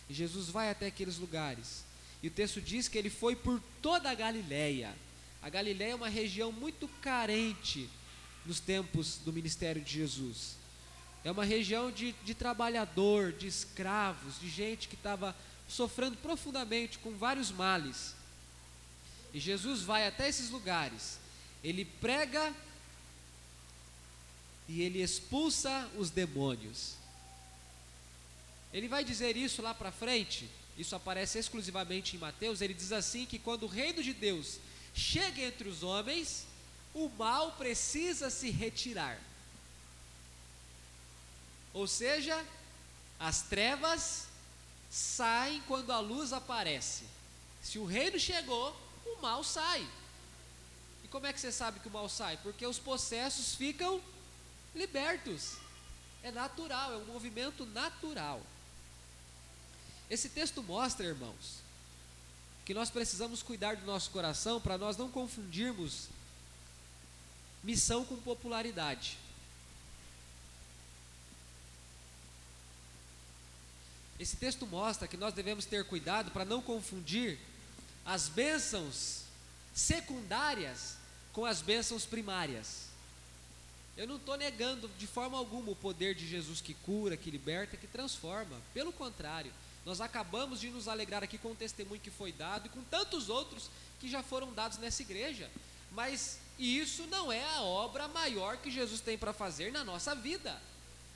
E 0.08 0.14
Jesus 0.14 0.48
vai 0.48 0.70
até 0.70 0.86
aqueles 0.86 1.16
lugares. 1.18 1.84
E 2.22 2.28
o 2.28 2.30
texto 2.30 2.60
diz 2.60 2.88
que 2.88 2.98
ele 2.98 3.10
foi 3.10 3.36
por 3.36 3.60
toda 3.80 4.10
a 4.10 4.14
Galileia. 4.14 4.94
A 5.42 5.48
Galileia 5.48 5.92
é 5.92 5.94
uma 5.94 6.08
região 6.08 6.50
muito 6.50 6.88
carente 7.00 7.88
nos 8.46 8.60
tempos 8.60 9.18
do 9.18 9.32
ministério 9.32 9.82
de 9.82 9.92
Jesus. 9.92 10.56
É 11.22 11.30
uma 11.30 11.44
região 11.44 11.90
de, 11.90 12.12
de 12.24 12.34
trabalhador, 12.34 13.32
de 13.32 13.46
escravos, 13.46 14.38
de 14.40 14.48
gente 14.48 14.88
que 14.88 14.94
estava 14.94 15.34
sofrendo 15.68 16.16
profundamente 16.18 16.98
com 16.98 17.16
vários 17.16 17.50
males. 17.50 18.14
E 19.32 19.40
Jesus 19.40 19.80
vai 19.80 20.06
até 20.06 20.28
esses 20.28 20.50
lugares, 20.50 21.18
ele 21.62 21.84
prega 21.84 22.54
e 24.68 24.82
ele 24.82 25.02
expulsa 25.02 25.90
os 25.96 26.10
demônios. 26.10 26.94
Ele 28.72 28.88
vai 28.88 29.04
dizer 29.04 29.36
isso 29.36 29.62
lá 29.62 29.72
para 29.72 29.92
frente, 29.92 30.48
isso 30.76 30.96
aparece 30.96 31.38
exclusivamente 31.38 32.16
em 32.16 32.18
Mateus. 32.18 32.60
Ele 32.60 32.74
diz 32.74 32.92
assim: 32.92 33.24
que 33.26 33.38
quando 33.38 33.64
o 33.64 33.68
reino 33.68 34.02
de 34.02 34.12
Deus 34.12 34.58
chega 34.94 35.42
entre 35.42 35.68
os 35.68 35.82
homens, 35.82 36.46
o 36.92 37.08
mal 37.10 37.52
precisa 37.52 38.30
se 38.30 38.50
retirar. 38.50 39.20
Ou 41.72 41.86
seja, 41.86 42.44
as 43.18 43.42
trevas 43.42 44.26
saem 44.90 45.60
quando 45.66 45.90
a 45.90 45.98
luz 45.98 46.32
aparece. 46.32 47.04
Se 47.62 47.78
o 47.78 47.84
reino 47.84 48.18
chegou, 48.18 48.76
o 49.04 49.20
mal 49.20 49.42
sai. 49.42 49.86
E 51.02 51.08
como 51.08 51.26
é 51.26 51.32
que 51.32 51.40
você 51.40 51.50
sabe 51.50 51.80
que 51.80 51.88
o 51.88 51.92
mal 51.92 52.08
sai? 52.08 52.36
Porque 52.38 52.66
os 52.66 52.78
possessos 52.78 53.54
ficam 53.54 54.00
libertos. 54.74 55.56
É 56.22 56.30
natural, 56.30 56.92
é 56.92 56.96
um 56.96 57.04
movimento 57.04 57.66
natural. 57.66 58.42
Esse 60.08 60.28
texto 60.28 60.62
mostra, 60.62 61.06
irmãos, 61.06 61.58
que 62.64 62.72
nós 62.72 62.90
precisamos 62.90 63.42
cuidar 63.42 63.76
do 63.76 63.84
nosso 63.84 64.10
coração 64.10 64.60
para 64.60 64.78
nós 64.78 64.96
não 64.96 65.10
confundirmos 65.10 66.08
missão 67.62 68.04
com 68.04 68.16
popularidade. 68.16 69.18
Esse 74.18 74.36
texto 74.36 74.66
mostra 74.66 75.08
que 75.08 75.16
nós 75.16 75.34
devemos 75.34 75.64
ter 75.64 75.84
cuidado 75.84 76.30
para 76.30 76.44
não 76.44 76.62
confundir 76.62 77.38
as 78.04 78.28
bênçãos 78.28 79.22
secundárias 79.74 80.96
com 81.32 81.44
as 81.44 81.60
bênçãos 81.60 82.06
primárias. 82.06 82.93
Eu 83.96 84.08
não 84.08 84.16
estou 84.16 84.36
negando 84.36 84.88
de 84.98 85.06
forma 85.06 85.38
alguma 85.38 85.70
o 85.70 85.76
poder 85.76 86.14
de 86.14 86.26
Jesus 86.26 86.60
que 86.60 86.74
cura, 86.74 87.16
que 87.16 87.30
liberta, 87.30 87.76
que 87.76 87.86
transforma. 87.86 88.60
Pelo 88.72 88.92
contrário, 88.92 89.52
nós 89.86 90.00
acabamos 90.00 90.60
de 90.60 90.68
nos 90.68 90.88
alegrar 90.88 91.22
aqui 91.22 91.38
com 91.38 91.52
o 91.52 91.54
testemunho 91.54 92.00
que 92.00 92.10
foi 92.10 92.32
dado 92.32 92.66
e 92.66 92.70
com 92.70 92.82
tantos 92.84 93.28
outros 93.28 93.70
que 94.00 94.08
já 94.08 94.22
foram 94.22 94.52
dados 94.52 94.78
nessa 94.78 95.02
igreja. 95.02 95.48
Mas 95.92 96.40
isso 96.58 97.06
não 97.06 97.30
é 97.30 97.44
a 97.54 97.62
obra 97.62 98.08
maior 98.08 98.56
que 98.56 98.70
Jesus 98.70 99.00
tem 99.00 99.16
para 99.16 99.32
fazer 99.32 99.70
na 99.70 99.84
nossa 99.84 100.12
vida. 100.12 100.60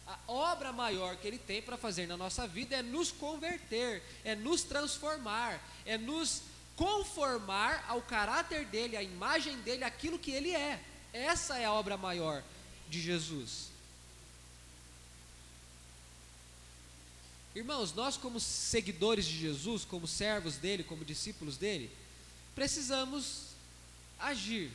A 0.06 0.16
obra 0.28 0.72
maior 0.72 1.16
que 1.16 1.26
Ele 1.26 1.38
tem 1.38 1.60
para 1.60 1.76
fazer 1.76 2.06
na 2.06 2.16
nossa 2.16 2.46
vida 2.46 2.76
é 2.76 2.82
nos 2.82 3.10
converter, 3.10 4.02
é 4.24 4.36
nos 4.36 4.62
transformar, 4.62 5.60
é 5.84 5.98
nos 5.98 6.42
conformar 6.76 7.84
ao 7.88 8.00
caráter 8.00 8.64
dele, 8.66 8.96
à 8.96 9.02
imagem 9.02 9.56
dele, 9.62 9.82
aquilo 9.82 10.18
que 10.18 10.30
Ele 10.30 10.54
é. 10.54 10.80
Essa 11.12 11.58
é 11.58 11.64
a 11.64 11.72
obra 11.72 11.96
maior 11.96 12.44
de 12.88 13.00
Jesus. 13.00 13.68
Irmãos, 17.54 17.92
nós, 17.92 18.16
como 18.16 18.38
seguidores 18.38 19.26
de 19.26 19.36
Jesus, 19.38 19.84
como 19.84 20.06
servos 20.06 20.56
dele, 20.56 20.84
como 20.84 21.04
discípulos 21.04 21.56
dele, 21.56 21.90
precisamos 22.54 23.48
agir 24.18 24.70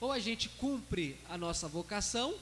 Ou 0.00 0.12
a 0.12 0.18
gente 0.18 0.48
cumpre 0.48 1.18
a 1.28 1.36
nossa 1.36 1.66
vocação, 1.66 2.38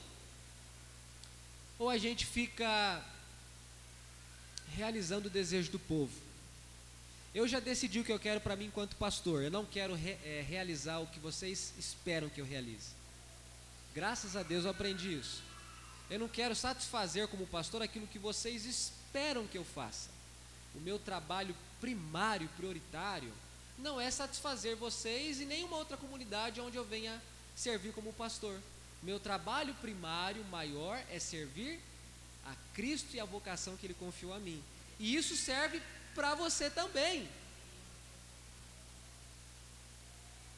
ou 1.79 1.89
a 1.89 1.97
gente 1.97 2.25
fica 2.25 3.03
realizando 4.75 5.27
o 5.27 5.31
desejo 5.31 5.71
do 5.71 5.79
povo. 5.79 6.26
Eu 7.37 7.47
já 7.47 7.59
decidi 7.59 7.99
o 7.99 8.03
que 8.03 8.11
eu 8.11 8.17
quero 8.17 8.41
para 8.41 8.55
mim 8.55 8.65
enquanto 8.65 8.95
pastor. 8.95 9.43
Eu 9.43 9.51
não 9.51 9.63
quero 9.63 9.93
re, 9.93 10.17
é, 10.25 10.43
realizar 10.49 10.97
o 10.97 11.05
que 11.05 11.19
vocês 11.19 11.71
esperam 11.77 12.29
que 12.29 12.41
eu 12.41 12.45
realize. 12.45 12.89
Graças 13.93 14.35
a 14.35 14.41
Deus 14.41 14.65
eu 14.65 14.71
aprendi 14.71 15.13
isso. 15.13 15.43
Eu 16.09 16.17
não 16.17 16.27
quero 16.27 16.55
satisfazer 16.55 17.27
como 17.27 17.45
pastor 17.45 17.83
aquilo 17.83 18.07
que 18.07 18.17
vocês 18.17 18.65
esperam 18.65 19.45
que 19.45 19.55
eu 19.55 19.63
faça. 19.63 20.09
O 20.73 20.79
meu 20.79 20.97
trabalho 20.97 21.55
primário, 21.79 22.49
prioritário, 22.57 23.31
não 23.77 24.01
é 24.01 24.09
satisfazer 24.09 24.75
vocês 24.75 25.39
e 25.39 25.45
nenhuma 25.45 25.77
outra 25.77 25.95
comunidade 25.95 26.59
onde 26.59 26.75
eu 26.75 26.83
venha 26.83 27.21
servir 27.55 27.93
como 27.93 28.11
pastor. 28.13 28.59
Meu 29.03 29.19
trabalho 29.19 29.75
primário, 29.75 30.43
maior, 30.45 30.99
é 31.11 31.19
servir 31.19 31.79
a 32.47 32.55
Cristo 32.73 33.15
e 33.15 33.19
a 33.19 33.25
vocação 33.25 33.77
que 33.77 33.85
Ele 33.85 33.93
confiou 33.93 34.33
a 34.33 34.39
mim. 34.39 34.59
E 34.99 35.15
isso 35.15 35.35
serve 35.35 35.79
para 36.17 36.33
você 36.33 36.67
também. 36.67 37.29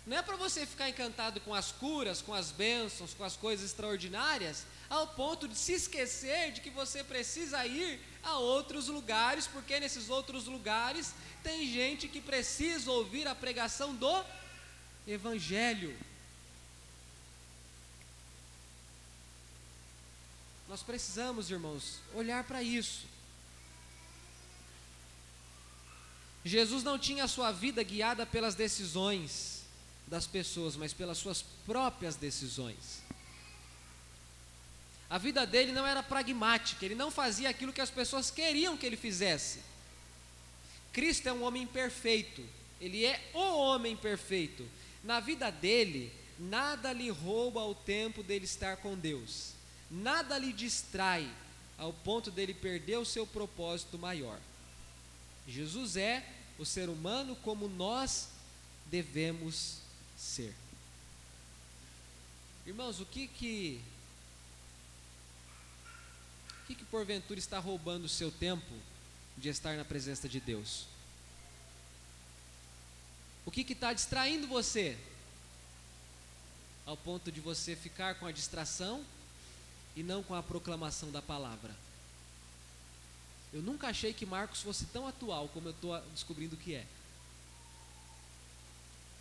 Não 0.07 0.17
é 0.17 0.21
para 0.21 0.37
você 0.37 0.65
ficar 0.65 0.89
encantado 0.89 1.41
com 1.41 1.53
as 1.53 1.71
curas, 1.73 2.21
com 2.21 2.33
as 2.33 2.49
bênçãos, 2.49 3.13
com 3.13 3.25
as 3.25 3.35
coisas 3.35 3.65
extraordinárias, 3.65 4.63
ao 4.89 5.05
ponto 5.05 5.49
de 5.49 5.55
se 5.55 5.73
esquecer 5.73 6.53
de 6.53 6.61
que 6.61 6.69
você 6.69 7.03
precisa 7.03 7.63
ir 7.65 7.99
a 8.23 8.37
outros 8.39 8.87
lugares, 8.87 9.47
porque 9.47 9.79
nesses 9.81 10.09
outros 10.09 10.45
lugares 10.45 11.13
tem 11.43 11.69
gente 11.71 12.07
que 12.07 12.21
precisa 12.21 12.89
ouvir 12.89 13.27
a 13.27 13.35
pregação 13.35 13.93
do 13.93 14.25
Evangelho. 15.05 15.95
Nós 20.69 20.81
precisamos, 20.81 21.51
irmãos, 21.51 21.99
olhar 22.15 22.43
para 22.45 22.63
isso. 22.63 23.18
Jesus 26.43 26.83
não 26.83 26.97
tinha 26.97 27.25
a 27.25 27.27
sua 27.27 27.51
vida 27.51 27.83
guiada 27.83 28.25
pelas 28.25 28.55
decisões 28.55 29.63
das 30.07 30.25
pessoas, 30.25 30.75
mas 30.75 30.93
pelas 30.93 31.17
suas 31.17 31.41
próprias 31.65 32.15
decisões. 32.15 33.01
A 35.09 35.17
vida 35.17 35.45
dele 35.45 35.71
não 35.71 35.85
era 35.85 36.03
pragmática, 36.03 36.85
ele 36.85 36.95
não 36.95 37.09
fazia 37.11 37.49
aquilo 37.49 37.73
que 37.73 37.81
as 37.81 37.89
pessoas 37.89 38.29
queriam 38.29 38.77
que 38.77 38.85
ele 38.85 38.97
fizesse. 38.97 39.59
Cristo 40.93 41.27
é 41.27 41.33
um 41.33 41.43
homem 41.43 41.65
perfeito, 41.65 42.45
ele 42.79 43.05
é 43.05 43.29
o 43.33 43.39
homem 43.39 43.95
perfeito. 43.95 44.67
Na 45.03 45.19
vida 45.19 45.51
dele, 45.51 46.11
nada 46.37 46.93
lhe 46.93 47.09
rouba 47.09 47.63
o 47.63 47.75
tempo 47.75 48.23
dele 48.23 48.45
estar 48.45 48.77
com 48.77 48.95
Deus, 48.95 49.53
nada 49.89 50.37
lhe 50.37 50.53
distrai 50.53 51.29
ao 51.77 51.91
ponto 51.91 52.29
dele 52.29 52.53
perder 52.53 52.97
o 52.97 53.05
seu 53.05 53.25
propósito 53.25 53.97
maior. 53.97 54.39
Jesus 55.49 55.97
é 55.97 56.23
o 56.57 56.65
ser 56.65 56.89
humano 56.89 57.35
como 57.37 57.67
nós 57.67 58.29
devemos 58.85 59.79
ser. 60.17 60.53
Irmãos, 62.65 62.99
o 62.99 63.05
que 63.05 63.27
que 63.27 63.81
que, 66.69 66.75
que 66.75 66.85
porventura 66.85 67.39
está 67.39 67.57
roubando 67.57 68.05
o 68.05 68.09
seu 68.09 68.31
tempo 68.31 68.75
de 69.35 69.49
estar 69.49 69.75
na 69.75 69.83
presença 69.83 70.29
de 70.29 70.39
Deus? 70.39 70.85
O 73.43 73.49
que 73.49 73.61
está 73.61 73.91
distraindo 73.91 74.47
você? 74.47 74.95
Ao 76.85 76.95
ponto 76.95 77.31
de 77.31 77.39
você 77.41 77.75
ficar 77.75 78.15
com 78.19 78.27
a 78.27 78.31
distração 78.31 79.03
e 79.95 80.03
não 80.03 80.21
com 80.21 80.35
a 80.35 80.43
proclamação 80.43 81.11
da 81.11 81.23
palavra. 81.23 81.75
Eu 83.51 83.61
nunca 83.61 83.87
achei 83.87 84.13
que 84.13 84.25
Marcos 84.25 84.61
fosse 84.61 84.85
tão 84.85 85.07
atual 85.07 85.47
como 85.49 85.69
eu 85.69 85.71
estou 85.71 85.99
descobrindo 86.13 86.55
que 86.55 86.75
é. 86.75 86.85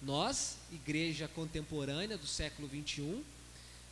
Nós, 0.02 0.56
igreja 0.70 1.26
contemporânea 1.28 2.16
do 2.16 2.26
século 2.26 2.68
21, 2.68 3.24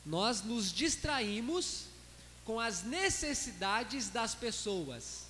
nós 0.05 0.43
nos 0.43 0.73
distraímos 0.73 1.87
com 2.45 2.61
as 2.61 2.85
necessidades 2.85 4.09
das 4.09 4.35
pessoas. 4.35 5.25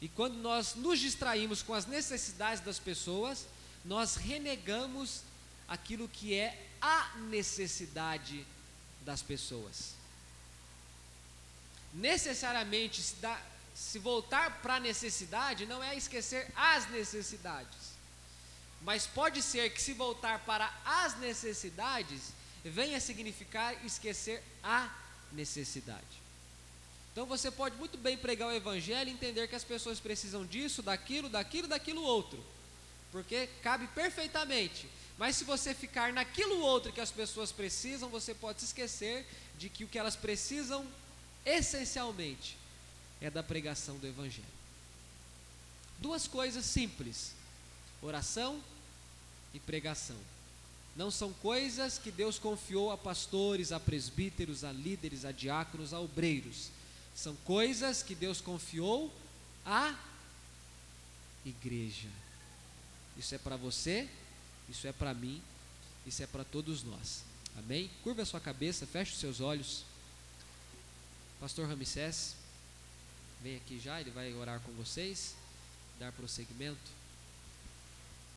E 0.00 0.08
quando 0.08 0.36
nós 0.36 0.74
nos 0.74 0.98
distraímos 0.98 1.62
com 1.62 1.74
as 1.74 1.86
necessidades 1.86 2.60
das 2.60 2.78
pessoas, 2.78 3.46
nós 3.84 4.16
renegamos 4.16 5.22
aquilo 5.68 6.08
que 6.08 6.34
é 6.34 6.66
a 6.80 7.16
necessidade 7.28 8.46
das 9.02 9.22
pessoas. 9.22 9.94
Necessariamente, 11.96 13.00
se, 13.00 13.16
dá, 13.16 13.40
se 13.74 13.98
voltar 13.98 14.60
para 14.60 14.74
a 14.74 14.80
necessidade, 14.80 15.64
não 15.64 15.82
é 15.82 15.96
esquecer 15.96 16.46
as 16.54 16.88
necessidades. 16.90 17.96
Mas 18.82 19.06
pode 19.06 19.42
ser 19.42 19.70
que, 19.70 19.80
se 19.80 19.94
voltar 19.94 20.40
para 20.40 20.72
as 20.84 21.18
necessidades, 21.18 22.32
venha 22.62 23.00
significar 23.00 23.84
esquecer 23.84 24.42
a 24.62 24.90
necessidade. 25.32 26.26
Então 27.12 27.24
você 27.24 27.50
pode 27.50 27.74
muito 27.76 27.96
bem 27.96 28.14
pregar 28.14 28.48
o 28.48 28.54
evangelho 28.54 29.08
e 29.08 29.12
entender 29.14 29.48
que 29.48 29.54
as 29.54 29.64
pessoas 29.64 29.98
precisam 29.98 30.44
disso, 30.44 30.82
daquilo, 30.82 31.30
daquilo, 31.30 31.66
daquilo 31.66 32.02
outro. 32.02 32.38
Porque 33.10 33.48
cabe 33.62 33.86
perfeitamente. 33.88 34.86
Mas 35.16 35.36
se 35.36 35.44
você 35.44 35.72
ficar 35.72 36.12
naquilo 36.12 36.60
outro 36.60 36.92
que 36.92 37.00
as 37.00 37.10
pessoas 37.10 37.50
precisam, 37.50 38.10
você 38.10 38.34
pode 38.34 38.60
se 38.60 38.66
esquecer 38.66 39.26
de 39.56 39.70
que 39.70 39.82
o 39.82 39.88
que 39.88 39.98
elas 39.98 40.14
precisam 40.14 40.86
essencialmente 41.46 42.58
é 43.20 43.30
da 43.30 43.42
pregação 43.42 43.96
do 43.98 44.06
evangelho. 44.06 44.44
Duas 45.98 46.26
coisas 46.26 46.64
simples: 46.66 47.32
oração 48.02 48.60
e 49.54 49.60
pregação. 49.60 50.18
Não 50.96 51.10
são 51.10 51.32
coisas 51.34 51.98
que 51.98 52.10
Deus 52.10 52.38
confiou 52.38 52.90
a 52.90 52.98
pastores, 52.98 53.70
a 53.70 53.78
presbíteros, 53.78 54.64
a 54.64 54.72
líderes, 54.72 55.24
a 55.24 55.32
diáconos, 55.32 55.92
a 55.92 56.00
obreiros. 56.00 56.70
São 57.14 57.36
coisas 57.44 58.02
que 58.02 58.14
Deus 58.14 58.40
confiou 58.40 59.12
à 59.64 59.94
igreja. 61.44 62.08
Isso 63.16 63.34
é 63.34 63.38
para 63.38 63.56
você, 63.56 64.08
isso 64.68 64.86
é 64.86 64.92
para 64.92 65.14
mim, 65.14 65.42
isso 66.06 66.22
é 66.22 66.26
para 66.26 66.44
todos 66.44 66.82
nós. 66.82 67.22
Amém? 67.58 67.90
Curva 68.02 68.22
a 68.22 68.26
sua 68.26 68.40
cabeça, 68.40 68.86
feche 68.86 69.12
os 69.12 69.18
seus 69.18 69.40
olhos. 69.40 69.84
Pastor 71.40 71.68
Ramsés, 71.68 72.34
vem 73.42 73.56
aqui 73.56 73.78
já, 73.78 74.00
ele 74.00 74.10
vai 74.10 74.32
orar 74.32 74.58
com 74.60 74.72
vocês, 74.72 75.34
dar 75.98 76.10
prosseguimento. 76.12 76.90